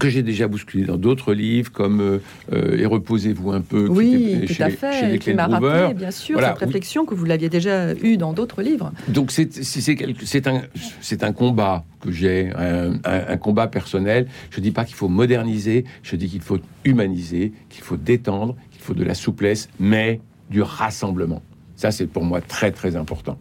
que 0.00 0.10
j'ai 0.10 0.22
déjà 0.22 0.46
bousculé 0.46 0.84
dans 0.84 0.98
d'autres 0.98 1.32
livres 1.32 1.72
comme 1.72 2.00
euh, 2.02 2.18
euh, 2.52 2.76
Et 2.76 2.84
reposez-vous 2.84 3.52
un 3.52 3.62
peu. 3.62 3.84
qui 3.84 3.90
Oui, 3.92 4.30
était 4.34 4.46
tout 4.46 4.52
chez- 4.52 4.62
à 4.64 4.68
chez 4.70 4.76
fait. 4.76 5.08
les 5.12 5.18
Qui 5.18 5.32
m'a 5.32 5.46
rappelé, 5.46 5.94
bien 5.94 6.10
sûr, 6.10 6.34
Voilà, 6.34 6.48
cette 6.48 6.58
oui. 6.60 6.64
réflexion 6.66 7.06
que 7.06 7.14
vous 7.14 7.24
l'aviez 7.24 7.48
déjà 7.48 7.94
eue 7.94 8.18
dans 8.18 8.34
d'autres 8.34 8.60
livres. 8.62 8.92
Donc 9.08 9.30
c'est 9.30 9.50
c'est- 9.54 10.46
un, 10.48 10.62
c'est 11.00 11.22
un 11.24 11.32
combat 11.32 11.84
que 12.00 12.10
j'ai, 12.12 12.50
un, 12.56 12.94
un- 13.04 13.24
un 13.28 13.36
combat 13.38 13.68
personnel. 13.68 14.26
Je 14.50 14.60
dis 14.60 14.72
pas 14.72 14.84
qu'il 14.84 14.96
faut 14.96 15.08
moderniser, 15.08 15.84
je 16.02 16.16
dis 16.16 16.28
qu'il 16.28 16.42
faut 16.42 16.58
humaniser, 16.84 17.52
qu'il 17.70 17.82
faut 17.82 17.96
détendre, 17.96 18.54
qu'il 18.72 18.82
faut 18.82 18.92
de 18.94 19.04
la 19.04 19.14
souplesse, 19.14 19.70
mais 19.80 20.20
du 20.50 20.60
rassemblement. 20.60 21.40
Ça, 21.76 21.90
c'est 21.90 22.06
pour 22.06 22.24
moi 22.24 22.40
très 22.40 22.72
très 22.72 22.96
important. 22.96 23.38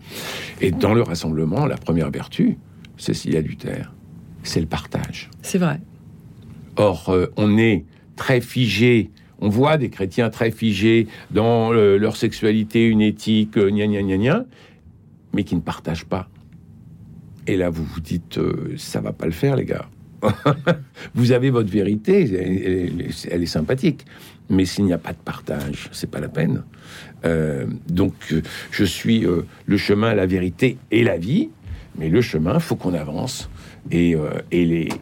Et 0.62 0.72
dans 0.72 0.94
le 0.94 1.02
rassemblement, 1.02 1.66
la 1.66 1.78
première 1.78 2.12
vertu, 2.12 2.58
c'est 2.98 3.14
s'il 3.14 3.34
y 3.34 3.38
a 3.38 3.42
du 3.42 3.58
terre, 3.58 3.94
c'est 4.44 4.60
le 4.60 4.68
partage. 4.68 5.30
C'est 5.42 5.58
vrai. 5.58 5.80
Or, 6.76 7.10
euh, 7.10 7.28
on 7.38 7.58
est 7.58 7.86
très 8.16 8.42
figé. 8.42 9.10
On 9.40 9.50
voit 9.50 9.78
des 9.78 9.90
chrétiens 9.90 10.30
très 10.30 10.52
figés 10.52 11.08
dans 11.32 11.74
euh, 11.74 11.98
leur 11.98 12.16
sexualité, 12.16 12.86
une 12.86 13.02
éthique, 13.02 13.58
euh, 13.58 13.70
gna 13.70 13.88
gna 13.88 14.02
gna 14.02 14.18
gna, 14.18 14.46
mais 15.34 15.44
qui 15.44 15.56
ne 15.56 15.62
partagent 15.62 16.06
pas. 16.06 16.30
Et 17.48 17.58
là, 17.58 17.70
vous 17.70 17.84
vous 17.84 18.00
dites, 18.00 18.38
euh, 18.38 18.74
ça 18.78 19.02
va 19.02 19.14
pas 19.14 19.26
le 19.26 19.32
faire, 19.32 19.56
les 19.56 19.66
gars. 19.66 19.88
vous 21.16 21.32
avez 21.32 21.50
votre 21.50 21.70
vérité, 21.70 22.30
elle, 23.30 23.44
est 23.44 23.46
sympathique, 23.46 24.06
mais 24.50 24.66
s'il 24.66 24.86
n'y 24.86 24.94
a 24.94 24.98
pas 24.98 25.14
de 25.14 25.18
partage, 25.18 25.90
c'est 25.92 26.10
pas 26.10 26.20
la 26.20 26.30
peine. 26.30 26.64
Euh, 27.26 27.66
donc, 27.90 28.14
euh, 28.32 28.42
je 28.72 28.84
suis 28.84 29.26
euh, 29.26 29.46
le 29.66 29.78
chemin, 29.78 30.14
la 30.14 30.26
vérité 30.26 30.78
et 30.92 31.04
la 31.04 31.18
vie, 31.18 31.50
mais 31.98 32.10
le 32.10 32.22
chemin, 32.22 32.60
faut 32.60 32.76
qu'on 32.76 32.94
avance. 32.94 33.50
Et, 33.92 34.16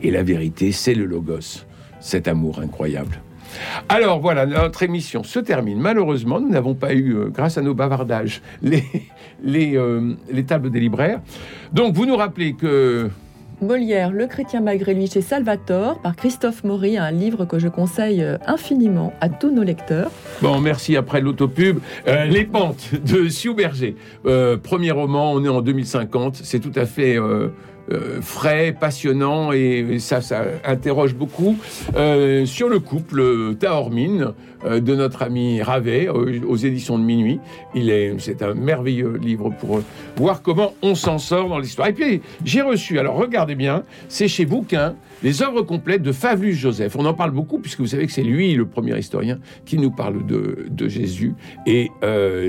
la 0.03 0.23
vérité, 0.23 0.71
c'est 0.71 0.93
le 0.93 1.05
logos, 1.05 1.65
cet 1.99 2.27
amour 2.27 2.59
incroyable. 2.59 3.21
Alors 3.87 4.19
voilà, 4.19 4.45
notre 4.45 4.83
émission 4.83 5.23
se 5.23 5.39
termine. 5.39 5.79
Malheureusement, 5.79 6.41
nous 6.41 6.49
n'avons 6.49 6.73
pas 6.73 6.93
eu, 6.93 7.29
grâce 7.29 7.57
à 7.57 7.61
nos 7.61 7.73
bavardages, 7.73 8.41
les 8.61 10.43
tables 10.45 10.69
des 10.69 10.79
libraires. 10.79 11.21
Donc 11.71 11.95
vous 11.95 12.05
nous 12.05 12.17
rappelez 12.17 12.53
que 12.53 13.09
Molière, 13.63 14.11
Le 14.11 14.27
chrétien 14.27 14.61
malgré 14.61 14.93
lui 14.93 15.07
chez 15.07 15.21
Salvatore, 15.21 15.99
par 15.99 16.15
Christophe 16.15 16.63
Maury, 16.63 16.97
un 16.97 17.11
livre 17.11 17.45
que 17.45 17.59
je 17.59 17.67
conseille 17.67 18.21
euh, 18.21 18.37
infiniment 18.45 19.13
à 19.21 19.29
tous 19.29 19.51
nos 19.51 19.63
lecteurs. 19.63 20.11
Bon, 20.41 20.59
merci 20.59 20.97
après 20.97 21.21
l'autopub. 21.21 21.79
Euh, 22.07 22.25
les 22.25 22.43
pentes 22.43 22.89
de 22.93 23.29
Sioux 23.29 23.55
Berger. 23.55 23.95
Euh, 24.25 24.57
premier 24.57 24.91
roman, 24.91 25.31
on 25.31 25.43
est 25.43 25.49
en 25.49 25.61
2050. 25.61 26.41
C'est 26.43 26.59
tout 26.59 26.71
à 26.75 26.85
fait 26.85 27.17
euh, 27.17 27.49
euh, 27.91 28.21
frais, 28.21 28.73
passionnant, 28.79 29.51
et 29.51 29.97
ça, 29.99 30.21
ça 30.21 30.45
interroge 30.63 31.15
beaucoup 31.15 31.57
euh, 31.97 32.45
sur 32.45 32.69
le 32.69 32.79
couple 32.79 33.55
Taormine 33.59 34.31
euh, 34.65 34.79
de 34.79 34.95
notre 34.95 35.21
ami 35.21 35.61
Ravet 35.61 36.07
aux, 36.07 36.55
éditions 36.55 36.97
de 36.97 37.03
Minuit. 37.03 37.41
Il 37.75 37.89
est, 37.89 38.15
c'est 38.19 38.41
un 38.41 38.53
merveilleux 38.53 39.19
livre 39.21 39.49
pour 39.59 39.81
voir 40.15 40.41
comment 40.41 40.73
on 40.81 40.95
s'en 40.95 41.17
sort 41.17 41.49
dans 41.49 41.59
l'histoire. 41.59 41.89
Et 41.89 41.93
puis 41.93 42.21
j'ai 42.45 42.61
reçu, 42.61 42.99
alors 42.99 43.17
regardez 43.17 43.55
bien, 43.55 43.83
c'est 44.07 44.29
chez 44.29 44.45
Bouquin 44.45 44.95
les 45.21 45.41
œuvres 45.41 45.61
complètes 45.61 46.03
de 46.03 46.13
Favlus 46.13 46.53
Joseph. 46.53 46.95
On 46.95 47.05
en 47.05 47.13
parle 47.13 47.31
beaucoup 47.31 47.59
puisque 47.59 47.81
vous 47.81 47.87
savez 47.87 48.07
que 48.07 48.13
c'est 48.13 48.23
lui 48.23 48.53
le 48.53 48.65
premier 48.65 48.97
historien 48.97 49.39
qui 49.65 49.77
nous 49.77 49.91
parle 49.91 50.25
de, 50.25 50.67
de 50.69 50.87
Jésus 50.87 51.33
et 51.65 51.91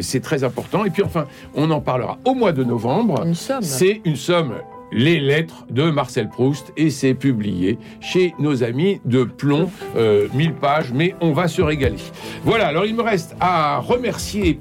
c'est 0.00 0.20
très 0.20 0.44
important. 0.44 0.84
Et 0.84 0.90
puis 0.90 1.02
enfin, 1.02 1.26
on 1.54 1.70
en 1.72 1.80
parlera 1.80 2.18
au 2.24 2.34
mois 2.34 2.52
de 2.52 2.62
novembre. 2.62 3.24
Une 3.26 3.34
somme. 3.34 3.62
C'est 3.62 4.00
une 4.04 4.16
somme 4.16 4.54
les 4.92 5.20
lettres 5.20 5.66
de 5.70 5.90
Marcel 5.90 6.28
Proust 6.28 6.72
et 6.76 6.90
c'est 6.90 7.14
publié 7.14 7.78
chez 8.00 8.34
nos 8.38 8.62
amis 8.62 9.00
de 9.04 9.24
Plomb, 9.24 9.70
1000 9.94 9.96
euh, 9.96 10.28
pages, 10.60 10.92
mais 10.92 11.14
on 11.20 11.32
va 11.32 11.48
se 11.48 11.62
régaler. 11.62 11.98
Voilà, 12.44 12.68
alors 12.68 12.86
il 12.86 12.94
me 12.94 13.02
reste 13.02 13.36
à 13.40 13.78
remercier 13.78 14.60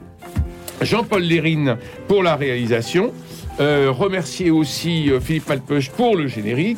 Jean-Paul 0.82 1.22
Lérine 1.22 1.78
pour 2.08 2.24
la 2.24 2.36
réalisation, 2.36 3.14
euh, 3.60 3.92
remercier 3.92 4.52
aussi 4.52 5.10
euh, 5.10 5.20
Philippe 5.20 5.48
Malpeuch 5.48 5.90
pour 5.92 6.16
le 6.16 6.28
générique. 6.28 6.78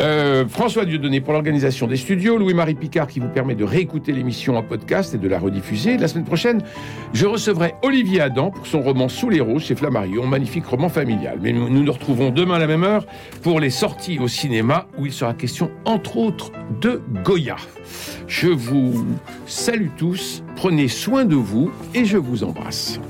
Euh, 0.00 0.46
François 0.46 0.84
Dieudonné 0.84 1.20
pour 1.20 1.32
l'organisation 1.32 1.86
des 1.86 1.96
studios, 1.96 2.38
Louis-Marie 2.38 2.74
Picard 2.74 3.08
qui 3.08 3.18
vous 3.20 3.28
permet 3.28 3.54
de 3.54 3.64
réécouter 3.64 4.12
l'émission 4.12 4.56
en 4.56 4.62
podcast 4.62 5.14
et 5.14 5.18
de 5.18 5.28
la 5.28 5.38
rediffuser. 5.38 5.96
La 5.96 6.08
semaine 6.08 6.24
prochaine, 6.24 6.62
je 7.12 7.26
recevrai 7.26 7.74
Olivier 7.82 8.20
Adam 8.20 8.50
pour 8.50 8.66
son 8.66 8.80
roman 8.80 9.08
Sous 9.08 9.30
les 9.30 9.40
roses 9.40 9.64
chez 9.64 9.74
Flammarion, 9.74 10.26
magnifique 10.26 10.66
roman 10.66 10.88
familial. 10.88 11.38
Mais 11.42 11.52
nous, 11.52 11.68
nous 11.68 11.82
nous 11.82 11.92
retrouvons 11.92 12.30
demain 12.30 12.54
à 12.54 12.58
la 12.60 12.66
même 12.66 12.84
heure 12.84 13.06
pour 13.42 13.58
les 13.60 13.70
sorties 13.70 14.18
au 14.18 14.28
cinéma 14.28 14.86
où 14.98 15.06
il 15.06 15.12
sera 15.12 15.34
question 15.34 15.70
entre 15.84 16.16
autres 16.16 16.52
de 16.80 17.02
Goya. 17.24 17.56
Je 18.26 18.48
vous 18.48 19.06
salue 19.46 19.88
tous, 19.96 20.44
prenez 20.56 20.88
soin 20.88 21.24
de 21.24 21.34
vous 21.34 21.70
et 21.94 22.04
je 22.04 22.18
vous 22.18 22.44
embrasse. 22.44 23.00